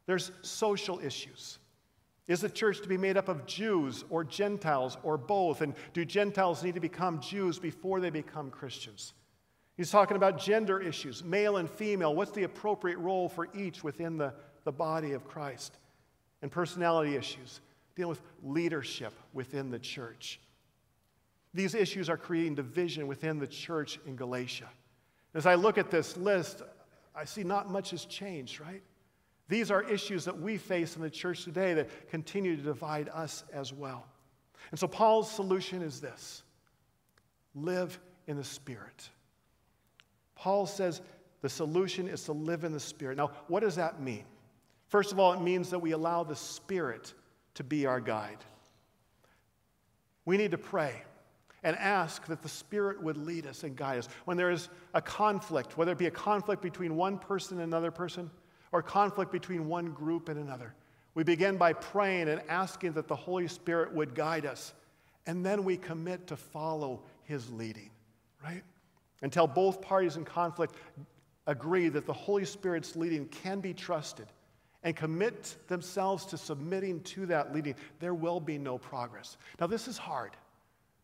There's 0.06 0.32
social 0.42 1.00
issues. 1.00 1.58
Is 2.28 2.42
the 2.42 2.50
church 2.50 2.82
to 2.82 2.88
be 2.88 2.98
made 2.98 3.18
up 3.18 3.30
of 3.30 3.46
Jews 3.46 4.04
or 4.10 4.24
Gentiles 4.24 4.98
or 5.04 5.18
both? 5.18 5.62
And 5.62 5.76
do 5.94 6.04
Gentiles 6.04 6.64
need 6.64 6.74
to 6.74 6.80
become 6.80 7.20
Jews 7.22 7.60
before 7.60 8.00
they 8.00 8.10
become 8.10 8.50
Christians? 8.50 9.14
He's 9.78 9.92
talking 9.92 10.18
about 10.18 10.40
gender 10.40 10.80
issues, 10.80 11.24
male 11.24 11.58
and 11.58 11.70
female. 11.70 12.16
What's 12.16 12.32
the 12.32 12.44
appropriate 12.44 12.98
role 12.98 13.30
for 13.30 13.50
each 13.54 13.84
within 13.84 14.18
the, 14.18 14.34
the 14.64 14.72
body 14.72 15.12
of 15.12 15.28
Christ? 15.28 15.78
And 16.42 16.52
personality 16.52 17.16
issues, 17.16 17.62
dealing 17.96 18.10
with 18.10 18.22
leadership 18.42 19.14
within 19.34 19.70
the 19.70 19.80
church. 19.80 20.40
These 21.54 21.76
issues 21.76 22.10
are 22.10 22.18
creating 22.18 22.56
division 22.56 23.08
within 23.08 23.40
the 23.40 23.48
church 23.48 24.00
in 24.06 24.16
Galatia. 24.16 24.70
As 25.34 25.46
I 25.46 25.56
look 25.56 25.78
at 25.78 25.92
this 25.92 26.18
list, 26.18 26.62
I 27.16 27.26
see 27.26 27.44
not 27.44 27.70
much 27.70 27.92
has 27.92 28.06
changed, 28.06 28.60
right? 28.60 28.82
These 29.48 29.70
are 29.70 29.84
issues 29.84 30.26
that 30.26 30.40
we 30.40 30.58
face 30.58 30.96
in 30.96 31.02
the 31.02 31.10
church 31.10 31.44
today 31.44 31.74
that 31.76 32.10
continue 32.10 32.56
to 32.56 32.62
divide 32.62 33.10
us 33.10 33.44
as 33.54 33.72
well. 33.72 34.06
And 34.72 34.80
so 34.80 34.88
Paul's 34.88 35.30
solution 35.32 35.82
is 35.82 36.02
this 36.02 36.44
live 37.54 38.00
in 38.28 38.38
the 38.38 38.44
Spirit. 38.44 39.10
Paul 40.36 40.66
says 40.66 41.02
the 41.42 41.50
solution 41.50 42.08
is 42.08 42.24
to 42.24 42.34
live 42.34 42.64
in 42.64 42.72
the 42.72 42.80
Spirit. 42.80 43.18
Now, 43.18 43.32
what 43.48 43.62
does 43.62 43.76
that 43.76 44.02
mean? 44.02 44.26
First 44.88 45.12
of 45.12 45.20
all, 45.20 45.34
it 45.34 45.42
means 45.42 45.70
that 45.70 45.80
we 45.80 45.92
allow 45.92 46.24
the 46.24 46.36
Spirit 46.36 47.14
to 47.54 47.64
be 47.64 47.86
our 47.86 48.00
guide. 48.00 48.44
We 50.26 50.38
need 50.38 50.52
to 50.52 50.58
pray 50.58 51.04
and 51.64 51.76
ask 51.78 52.26
that 52.28 52.42
the 52.42 52.50
Spirit 52.50 53.02
would 53.02 53.18
lead 53.18 53.46
us 53.46 53.64
and 53.64 53.76
guide 53.76 54.00
us. 54.00 54.10
When 54.26 54.38
there 54.38 54.52
is 54.52 54.70
a 54.94 55.02
conflict, 55.02 55.78
whether 55.78 55.92
it 55.92 55.98
be 55.98 56.08
a 56.08 56.12
conflict 56.12 56.62
between 56.62 56.96
one 56.96 57.18
person 57.18 57.60
and 57.60 57.68
another 57.68 57.92
person, 57.92 58.30
or 58.76 58.82
conflict 58.82 59.32
between 59.32 59.70
one 59.70 59.94
group 59.94 60.28
and 60.28 60.38
another, 60.38 60.74
we 61.14 61.24
begin 61.24 61.56
by 61.56 61.72
praying 61.72 62.28
and 62.28 62.42
asking 62.50 62.92
that 62.92 63.08
the 63.08 63.16
Holy 63.16 63.48
Spirit 63.48 63.94
would 63.94 64.14
guide 64.14 64.46
us. 64.46 64.74
And 65.26 65.46
then 65.46 65.64
we 65.64 65.78
commit 65.78 66.28
to 66.28 66.36
follow 66.36 67.02
His 67.24 67.50
leading, 67.50 67.90
right? 68.44 68.64
Until 69.22 69.48
both 69.48 69.82
parties 69.82 70.18
in 70.18 70.26
conflict 70.26 70.76
agree 71.48 71.88
that 71.88 72.06
the 72.06 72.12
Holy 72.12 72.44
Spirit's 72.44 72.98
leading 72.98 73.30
can 73.30 73.62
be 73.62 73.74
trusted 73.74 74.28
and 74.84 74.94
commit 74.94 75.56
themselves 75.70 76.26
to 76.26 76.38
submitting 76.38 77.00
to 77.04 77.26
that 77.28 77.56
leading, 77.56 77.76
there 78.02 78.14
will 78.14 78.42
be 78.42 78.58
no 78.58 78.78
progress. 78.78 79.38
Now, 79.58 79.68
this 79.68 79.88
is 79.88 79.98
hard. 79.98 80.32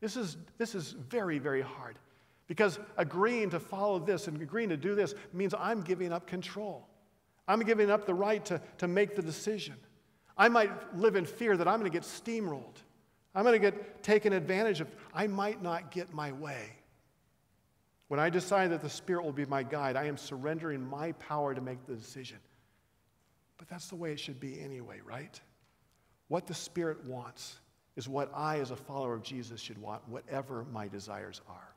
This 0.01 0.17
is, 0.17 0.35
this 0.57 0.75
is 0.75 0.91
very, 0.91 1.39
very 1.39 1.61
hard 1.61 1.95
because 2.47 2.79
agreeing 2.97 3.49
to 3.51 3.61
follow 3.61 3.97
this 3.97 4.27
and 4.27 4.41
agreeing 4.41 4.67
to 4.69 4.77
do 4.77 4.93
this 4.93 5.15
means 5.31 5.53
I'm 5.57 5.79
giving 5.79 6.11
up 6.11 6.27
control. 6.27 6.85
I'm 7.51 7.59
giving 7.61 7.91
up 7.91 8.05
the 8.05 8.13
right 8.13 8.43
to, 8.45 8.61
to 8.79 8.87
make 8.87 9.15
the 9.15 9.21
decision. 9.21 9.75
I 10.37 10.47
might 10.47 10.97
live 10.97 11.15
in 11.15 11.25
fear 11.25 11.57
that 11.57 11.67
I'm 11.67 11.79
going 11.79 11.91
to 11.91 11.95
get 11.95 12.03
steamrolled. 12.03 12.77
I'm 13.35 13.43
going 13.43 13.59
to 13.59 13.71
get 13.71 14.03
taken 14.03 14.33
advantage 14.33 14.81
of. 14.81 14.87
I 15.13 15.27
might 15.27 15.61
not 15.61 15.91
get 15.91 16.13
my 16.13 16.31
way. 16.31 16.71
When 18.07 18.19
I 18.19 18.29
decide 18.29 18.71
that 18.71 18.81
the 18.81 18.89
Spirit 18.89 19.23
will 19.23 19.31
be 19.31 19.45
my 19.45 19.63
guide, 19.63 19.95
I 19.95 20.05
am 20.05 20.17
surrendering 20.17 20.85
my 20.85 21.13
power 21.13 21.53
to 21.53 21.61
make 21.61 21.85
the 21.85 21.95
decision. 21.95 22.37
But 23.57 23.69
that's 23.69 23.87
the 23.87 23.95
way 23.95 24.11
it 24.11 24.19
should 24.19 24.39
be 24.39 24.59
anyway, 24.59 24.99
right? 25.05 25.39
What 26.27 26.47
the 26.47 26.53
Spirit 26.53 27.05
wants 27.05 27.59
is 27.95 28.07
what 28.09 28.31
I, 28.33 28.59
as 28.59 28.71
a 28.71 28.75
follower 28.75 29.13
of 29.13 29.23
Jesus, 29.23 29.61
should 29.61 29.77
want, 29.77 30.07
whatever 30.07 30.65
my 30.71 30.87
desires 30.87 31.41
are. 31.47 31.75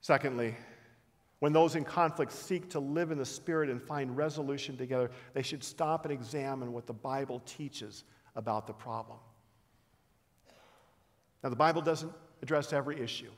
Secondly, 0.00 0.54
when 1.44 1.52
those 1.52 1.76
in 1.76 1.84
conflict 1.84 2.32
seek 2.32 2.70
to 2.70 2.80
live 2.80 3.10
in 3.10 3.18
the 3.18 3.26
Spirit 3.26 3.68
and 3.68 3.82
find 3.82 4.16
resolution 4.16 4.78
together, 4.78 5.10
they 5.34 5.42
should 5.42 5.62
stop 5.62 6.06
and 6.06 6.12
examine 6.14 6.72
what 6.72 6.86
the 6.86 6.94
Bible 6.94 7.42
teaches 7.44 8.04
about 8.34 8.66
the 8.66 8.72
problem. 8.72 9.18
Now, 11.42 11.50
the 11.50 11.56
Bible 11.56 11.82
doesn't 11.82 12.10
address 12.40 12.72
every 12.72 12.98
issue. 12.98 13.28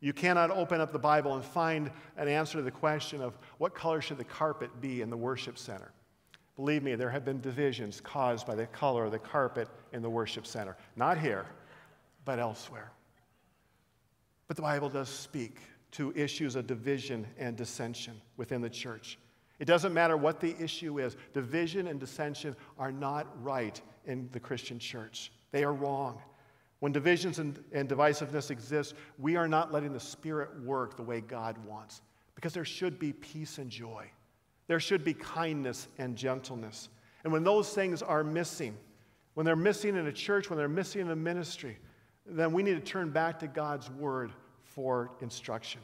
You 0.00 0.12
cannot 0.12 0.50
open 0.50 0.82
up 0.82 0.92
the 0.92 0.98
Bible 0.98 1.34
and 1.34 1.42
find 1.42 1.90
an 2.18 2.28
answer 2.28 2.58
to 2.58 2.62
the 2.62 2.70
question 2.70 3.22
of 3.22 3.38
what 3.56 3.74
color 3.74 4.02
should 4.02 4.18
the 4.18 4.24
carpet 4.24 4.78
be 4.82 5.00
in 5.00 5.08
the 5.08 5.16
worship 5.16 5.56
center. 5.56 5.92
Believe 6.56 6.82
me, 6.82 6.94
there 6.94 7.08
have 7.08 7.24
been 7.24 7.40
divisions 7.40 8.02
caused 8.02 8.46
by 8.46 8.54
the 8.54 8.66
color 8.66 9.06
of 9.06 9.12
the 9.12 9.18
carpet 9.18 9.66
in 9.94 10.02
the 10.02 10.10
worship 10.10 10.46
center. 10.46 10.76
Not 10.94 11.16
here, 11.16 11.46
but 12.26 12.38
elsewhere. 12.38 12.92
But 14.46 14.56
the 14.56 14.62
Bible 14.62 14.90
does 14.90 15.08
speak 15.08 15.56
to 15.92 16.12
issues 16.14 16.56
of 16.56 16.66
division 16.66 17.26
and 17.38 17.56
dissension 17.56 18.20
within 18.36 18.60
the 18.60 18.70
church. 18.70 19.18
It 19.58 19.66
doesn't 19.66 19.92
matter 19.92 20.16
what 20.16 20.40
the 20.40 20.56
issue 20.58 20.98
is, 20.98 21.16
division 21.34 21.86
and 21.86 22.00
dissension 22.00 22.56
are 22.78 22.92
not 22.92 23.26
right 23.42 23.80
in 24.06 24.28
the 24.32 24.40
Christian 24.40 24.78
church. 24.78 25.30
They 25.52 25.64
are 25.64 25.74
wrong. 25.74 26.20
When 26.78 26.92
divisions 26.92 27.38
and, 27.38 27.62
and 27.72 27.88
divisiveness 27.88 28.50
exist, 28.50 28.94
we 29.18 29.36
are 29.36 29.46
not 29.46 29.70
letting 29.70 29.92
the 29.92 30.00
Spirit 30.00 30.62
work 30.62 30.96
the 30.96 31.02
way 31.02 31.20
God 31.20 31.58
wants 31.66 32.00
because 32.34 32.54
there 32.54 32.64
should 32.64 32.98
be 32.98 33.12
peace 33.12 33.58
and 33.58 33.68
joy. 33.68 34.10
There 34.66 34.80
should 34.80 35.04
be 35.04 35.12
kindness 35.12 35.88
and 35.98 36.16
gentleness. 36.16 36.88
And 37.24 37.32
when 37.32 37.44
those 37.44 37.74
things 37.74 38.00
are 38.02 38.24
missing, 38.24 38.74
when 39.34 39.44
they're 39.44 39.56
missing 39.56 39.94
in 39.96 40.06
a 40.06 40.12
church, 40.12 40.48
when 40.48 40.56
they're 40.56 40.68
missing 40.68 41.02
in 41.02 41.10
a 41.10 41.16
ministry, 41.16 41.76
then 42.24 42.52
we 42.52 42.62
need 42.62 42.74
to 42.74 42.80
turn 42.80 43.10
back 43.10 43.38
to 43.40 43.46
God's 43.46 43.90
word 43.90 44.32
for 44.74 45.10
instruction. 45.20 45.80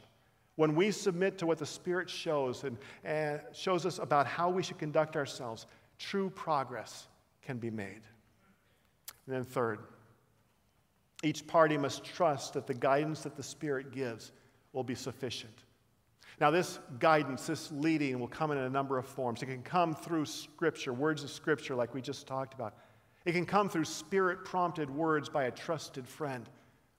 When 0.57 0.75
we 0.75 0.91
submit 0.91 1.39
to 1.39 1.47
what 1.47 1.59
the 1.59 1.67
Spirit 1.67 2.09
shows 2.09 2.65
and, 2.65 2.79
and 3.05 3.41
shows 3.53 3.85
us 3.85 3.99
about 3.99 4.27
how 4.27 4.49
we 4.49 4.63
should 4.63 4.79
conduct 4.79 5.17
ourselves, 5.17 5.67
true 5.99 6.31
progress 6.31 7.09
can 7.43 7.59
be 7.59 7.71
made. 7.71 8.01
And 9.27 9.35
then, 9.35 9.45
third, 9.45 9.81
each 11.23 11.47
party 11.47 11.77
must 11.77 12.05
trust 12.05 12.55
that 12.55 12.67
the 12.67 12.75
guidance 12.75 13.23
that 13.23 13.37
the 13.37 13.43
Spirit 13.43 13.93
gives 13.93 14.33
will 14.73 14.85
be 14.85 14.95
sufficient. 14.95 15.65
Now, 16.41 16.51
this 16.51 16.79
guidance, 16.99 17.47
this 17.47 17.71
leading 17.73 18.19
will 18.21 18.29
come 18.29 18.51
in 18.51 18.59
a 18.59 18.69
number 18.69 18.99
of 18.99 19.07
forms. 19.07 19.43
It 19.43 19.47
can 19.47 19.63
come 19.63 19.95
through 19.95 20.27
Scripture, 20.27 20.93
words 20.93 21.25
of 21.25 21.31
Scripture, 21.31 21.75
like 21.75 21.95
we 21.95 22.01
just 22.01 22.27
talked 22.27 22.55
about. 22.55 22.75
It 23.27 23.33
can 23.33 23.45
come 23.45 23.69
through 23.69 23.85
spirit 23.85 24.45
prompted 24.45 24.89
words 24.89 25.29
by 25.29 25.45
a 25.45 25.51
trusted 25.51 26.07
friend, 26.07 26.49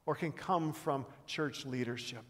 or 0.07 0.15
can 0.15 0.31
come 0.31 0.73
from 0.73 1.05
church 1.27 1.65
leadership. 1.65 2.23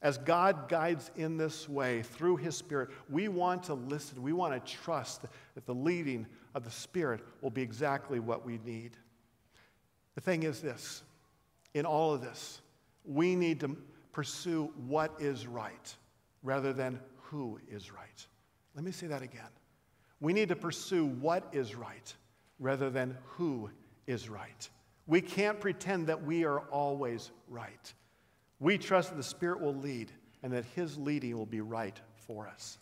As 0.00 0.16
God 0.18 0.68
guides 0.68 1.10
in 1.16 1.36
this 1.36 1.68
way 1.68 2.02
through 2.02 2.36
His 2.36 2.56
Spirit, 2.56 2.88
we 3.10 3.28
want 3.28 3.64
to 3.64 3.74
listen. 3.74 4.22
We 4.22 4.32
want 4.32 4.54
to 4.54 4.72
trust 4.72 5.22
that 5.54 5.66
the 5.66 5.74
leading 5.74 6.26
of 6.54 6.64
the 6.64 6.70
Spirit 6.70 7.20
will 7.42 7.50
be 7.50 7.62
exactly 7.62 8.18
what 8.18 8.46
we 8.46 8.58
need. 8.64 8.96
The 10.14 10.20
thing 10.20 10.44
is 10.44 10.62
this 10.62 11.02
in 11.74 11.84
all 11.84 12.14
of 12.14 12.20
this, 12.20 12.62
we 13.04 13.34
need 13.34 13.60
to 13.60 13.76
pursue 14.12 14.72
what 14.86 15.12
is 15.18 15.46
right 15.46 15.94
rather 16.42 16.72
than 16.72 16.98
who 17.22 17.58
is 17.70 17.92
right. 17.92 18.26
Let 18.74 18.84
me 18.84 18.92
say 18.92 19.06
that 19.08 19.22
again. 19.22 19.42
We 20.20 20.32
need 20.32 20.48
to 20.50 20.56
pursue 20.56 21.06
what 21.06 21.48
is 21.52 21.74
right 21.74 22.14
rather 22.58 22.90
than 22.90 23.16
who 23.24 23.70
is 24.06 24.28
right. 24.28 24.68
We 25.06 25.20
can't 25.20 25.60
pretend 25.60 26.06
that 26.06 26.24
we 26.24 26.44
are 26.44 26.60
always 26.60 27.30
right. 27.48 27.92
We 28.60 28.78
trust 28.78 29.10
that 29.10 29.16
the 29.16 29.22
Spirit 29.22 29.60
will 29.60 29.74
lead 29.74 30.12
and 30.42 30.52
that 30.52 30.64
His 30.76 30.96
leading 30.96 31.36
will 31.36 31.46
be 31.46 31.60
right 31.60 32.00
for 32.14 32.46
us. 32.46 32.78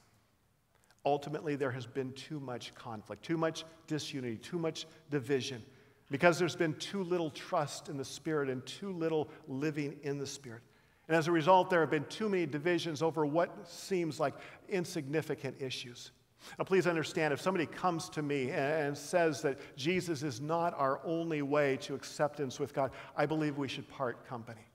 Ultimately, 1.07 1.57
there 1.57 1.71
has 1.71 1.87
been 1.87 2.13
too 2.13 2.41
much 2.41 2.75
conflict, 2.75 3.23
too 3.23 3.39
much 3.39 3.65
disunity, 3.87 4.37
too 4.37 4.59
much 4.59 4.87
division, 5.11 5.63
because 6.11 6.39
there's 6.39 6.57
been 6.57 6.75
too 6.75 7.03
little 7.03 7.31
trust 7.31 7.89
in 7.89 7.97
the 7.97 8.05
Spirit 8.05 8.51
and 8.51 8.65
too 8.67 8.93
little 8.93 9.31
living 9.49 9.99
in 10.03 10.19
the 10.19 10.27
Spirit. 10.27 10.63
And 11.09 11.17
as 11.17 11.27
a 11.27 11.33
result, 11.33 11.71
there 11.71 11.81
have 11.81 11.91
been 11.91 12.05
too 12.05 12.29
many 12.29 12.47
divisions 12.47 13.03
over 13.03 13.25
what 13.25 13.67
seems 13.69 14.21
like 14.21 14.35
insignificant 14.69 15.57
issues. 15.61 16.13
Now, 16.59 16.65
please 16.65 16.87
understand 16.87 17.33
if 17.33 17.41
somebody 17.41 17.67
comes 17.67 18.09
to 18.11 18.23
me 18.23 18.51
and 18.51 18.97
says 18.97 19.43
that 19.43 19.59
Jesus 19.77 20.23
is 20.23 20.41
not 20.41 20.75
our 20.77 21.01
only 21.05 21.43
way 21.43 21.77
to 21.79 21.95
acceptance 21.95 22.59
with 22.59 22.73
God, 22.75 22.91
I 23.17 23.27
believe 23.27 23.59
we 23.59 23.69
should 23.69 23.89
part 23.89 24.27
company. 24.27 24.67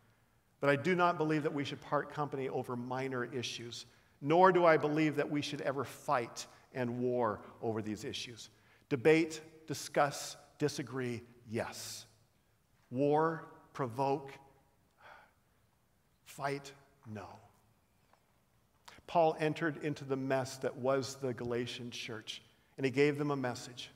But 0.62 0.70
I 0.70 0.76
do 0.76 0.96
not 0.96 1.18
believe 1.18 1.44
that 1.44 1.54
we 1.54 1.64
should 1.64 1.82
part 1.82 2.12
company 2.12 2.50
over 2.50 2.76
minor 2.76 3.26
issues, 3.26 3.86
nor 4.22 4.52
do 4.52 4.66
I 4.66 4.78
believe 4.78 5.16
that 5.16 5.30
we 5.30 5.42
should 5.42 5.62
ever 5.62 5.84
fight 5.84 6.48
and 6.74 7.00
war 7.00 7.42
over 7.62 7.82
these 7.82 8.04
issues. 8.04 8.50
Debate, 8.90 9.42
discuss, 9.68 10.38
disagree, 10.58 11.22
yes. 11.50 12.06
War, 12.92 13.46
provoke, 13.74 14.32
Fight? 16.36 16.74
No. 17.08 17.28
Paul 19.08 19.36
entered 19.40 19.84
into 19.84 20.04
the 20.04 20.16
mess 20.16 20.58
that 20.58 20.76
was 20.76 21.16
the 21.16 21.34
Galatian 21.34 21.92
church, 21.92 22.42
and 22.78 22.86
he 22.86 22.92
gave 22.92 23.18
them 23.18 23.32
a 23.32 23.36
message. 23.36 23.92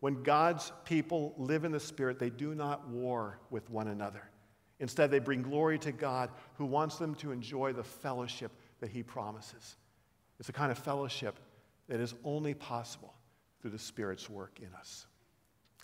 When 0.00 0.22
God's 0.22 0.72
people 0.84 1.34
live 1.36 1.64
in 1.64 1.72
the 1.72 1.80
Spirit, 1.80 2.18
they 2.18 2.30
do 2.30 2.54
not 2.54 2.88
war 2.88 3.38
with 3.50 3.68
one 3.70 3.88
another. 3.88 4.22
Instead, 4.80 5.10
they 5.10 5.20
bring 5.20 5.42
glory 5.42 5.78
to 5.78 5.92
God 5.92 6.30
who 6.58 6.66
wants 6.66 6.96
them 6.96 7.14
to 7.16 7.30
enjoy 7.30 7.72
the 7.72 7.84
fellowship 7.84 8.50
that 8.80 8.90
he 8.90 9.02
promises. 9.02 9.76
It's 10.40 10.48
a 10.48 10.52
kind 10.52 10.72
of 10.72 10.78
fellowship 10.78 11.38
that 11.88 12.00
is 12.00 12.14
only 12.24 12.54
possible 12.54 13.14
through 13.60 13.70
the 13.70 13.78
Spirit's 13.78 14.28
work 14.28 14.58
in 14.60 14.74
us. 14.74 15.06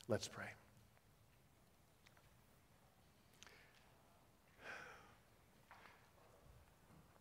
Let's 0.09 0.26
pray. 0.26 0.46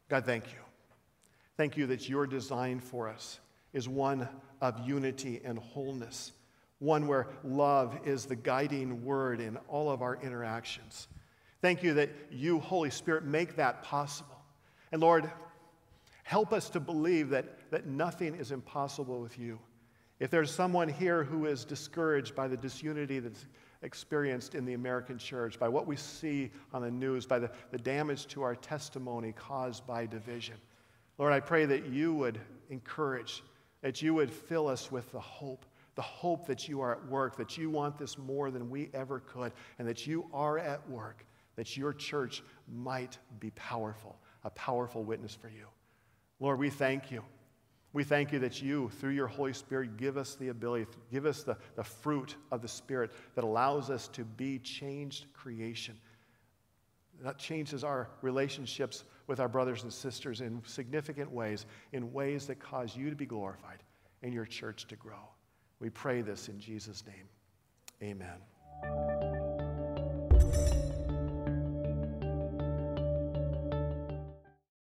God, 0.09 0.25
thank 0.25 0.45
you. 0.47 0.66
Thank 1.57 1.75
you 1.75 1.87
that 1.87 2.07
your 2.07 2.27
design 2.27 2.79
for 2.79 3.09
us 3.09 3.39
is 3.73 3.89
one 3.89 4.29
of 4.61 4.87
unity 4.87 5.41
and 5.43 5.57
wholeness, 5.57 6.31
one 6.79 7.07
where 7.07 7.27
love 7.43 7.99
is 8.05 8.25
the 8.25 8.35
guiding 8.35 9.03
word 9.03 9.41
in 9.41 9.57
all 9.67 9.89
of 9.89 10.03
our 10.03 10.17
interactions. 10.21 11.07
Thank 11.61 11.81
you 11.81 11.95
that 11.95 12.09
you, 12.31 12.59
Holy 12.59 12.91
Spirit, 12.91 13.25
make 13.25 13.55
that 13.55 13.81
possible. 13.81 14.37
And 14.91 15.01
Lord, 15.01 15.29
help 16.23 16.53
us 16.53 16.69
to 16.69 16.79
believe 16.79 17.29
that, 17.29 17.71
that 17.71 17.87
nothing 17.87 18.35
is 18.35 18.51
impossible 18.51 19.19
with 19.19 19.39
you. 19.39 19.59
If 20.19 20.29
there's 20.29 20.53
someone 20.53 20.89
here 20.89 21.23
who 21.23 21.47
is 21.47 21.65
discouraged 21.65 22.35
by 22.35 22.47
the 22.47 22.57
disunity 22.57 23.19
that's 23.19 23.45
experienced 23.81 24.55
in 24.55 24.65
the 24.65 24.73
American 24.73 25.17
church, 25.17 25.59
by 25.59 25.69
what 25.69 25.87
we 25.87 25.95
see 25.95 26.51
on 26.73 26.81
the 26.83 26.91
news, 26.91 27.25
by 27.25 27.39
the, 27.39 27.49
the 27.71 27.77
damage 27.77 28.27
to 28.27 28.43
our 28.43 28.55
testimony 28.55 29.31
caused 29.31 29.85
by 29.85 30.05
division. 30.05 30.55
Lord, 31.17 31.33
I 31.33 31.39
pray 31.39 31.65
that 31.65 31.87
you 31.87 32.13
would 32.13 32.39
encourage 32.69 33.43
that 33.81 34.01
you 34.01 34.13
would 34.13 34.31
fill 34.31 34.67
us 34.67 34.91
with 34.91 35.11
the 35.11 35.19
hope, 35.19 35.65
the 35.95 36.01
hope 36.01 36.47
that 36.47 36.67
you 36.67 36.81
are 36.81 36.93
at 36.93 37.07
work, 37.07 37.37
that 37.37 37.57
you 37.57 37.69
want 37.69 37.97
this 37.97 38.17
more 38.17 38.51
than 38.51 38.69
we 38.69 38.89
ever 38.93 39.19
could, 39.19 39.53
and 39.79 39.87
that 39.87 40.07
you 40.07 40.25
are 40.33 40.57
at 40.57 40.87
work, 40.89 41.25
that 41.55 41.77
your 41.77 41.93
church 41.93 42.43
might 42.67 43.17
be 43.39 43.51
powerful, 43.51 44.17
a 44.43 44.49
powerful 44.49 45.03
witness 45.03 45.35
for 45.35 45.49
you. 45.49 45.67
Lord, 46.39 46.59
we 46.59 46.69
thank 46.69 47.11
you. 47.11 47.23
We 47.93 48.03
thank 48.03 48.31
you 48.31 48.39
that 48.39 48.61
you, 48.61 48.89
through 48.99 49.11
your 49.11 49.27
Holy 49.27 49.53
Spirit, 49.53 49.97
give 49.97 50.17
us 50.17 50.35
the 50.35 50.49
ability, 50.49 50.87
give 51.11 51.25
us 51.25 51.43
the, 51.43 51.57
the 51.75 51.83
fruit 51.83 52.35
of 52.51 52.61
the 52.61 52.67
Spirit 52.67 53.11
that 53.35 53.43
allows 53.43 53.89
us 53.89 54.07
to 54.09 54.23
be 54.23 54.59
changed 54.59 55.25
creation. 55.33 55.95
That 57.21 57.39
changes 57.39 57.83
our 57.83 58.09
relationships 58.21 59.03
with 59.27 59.39
our 59.39 59.49
brothers 59.49 59.83
and 59.83 59.93
sisters 59.93 60.41
in 60.41 60.61
significant 60.65 61.31
ways, 61.31 61.65
in 61.91 62.11
ways 62.13 62.47
that 62.47 62.59
cause 62.59 62.95
you 62.95 63.09
to 63.09 63.15
be 63.15 63.25
glorified 63.25 63.83
and 64.23 64.33
your 64.33 64.45
church 64.45 64.87
to 64.87 64.95
grow. 64.95 65.29
We 65.79 65.89
pray 65.89 66.21
this 66.21 66.49
in 66.49 66.59
Jesus' 66.59 67.03
name. 67.05 67.27
Amen. 68.01 69.16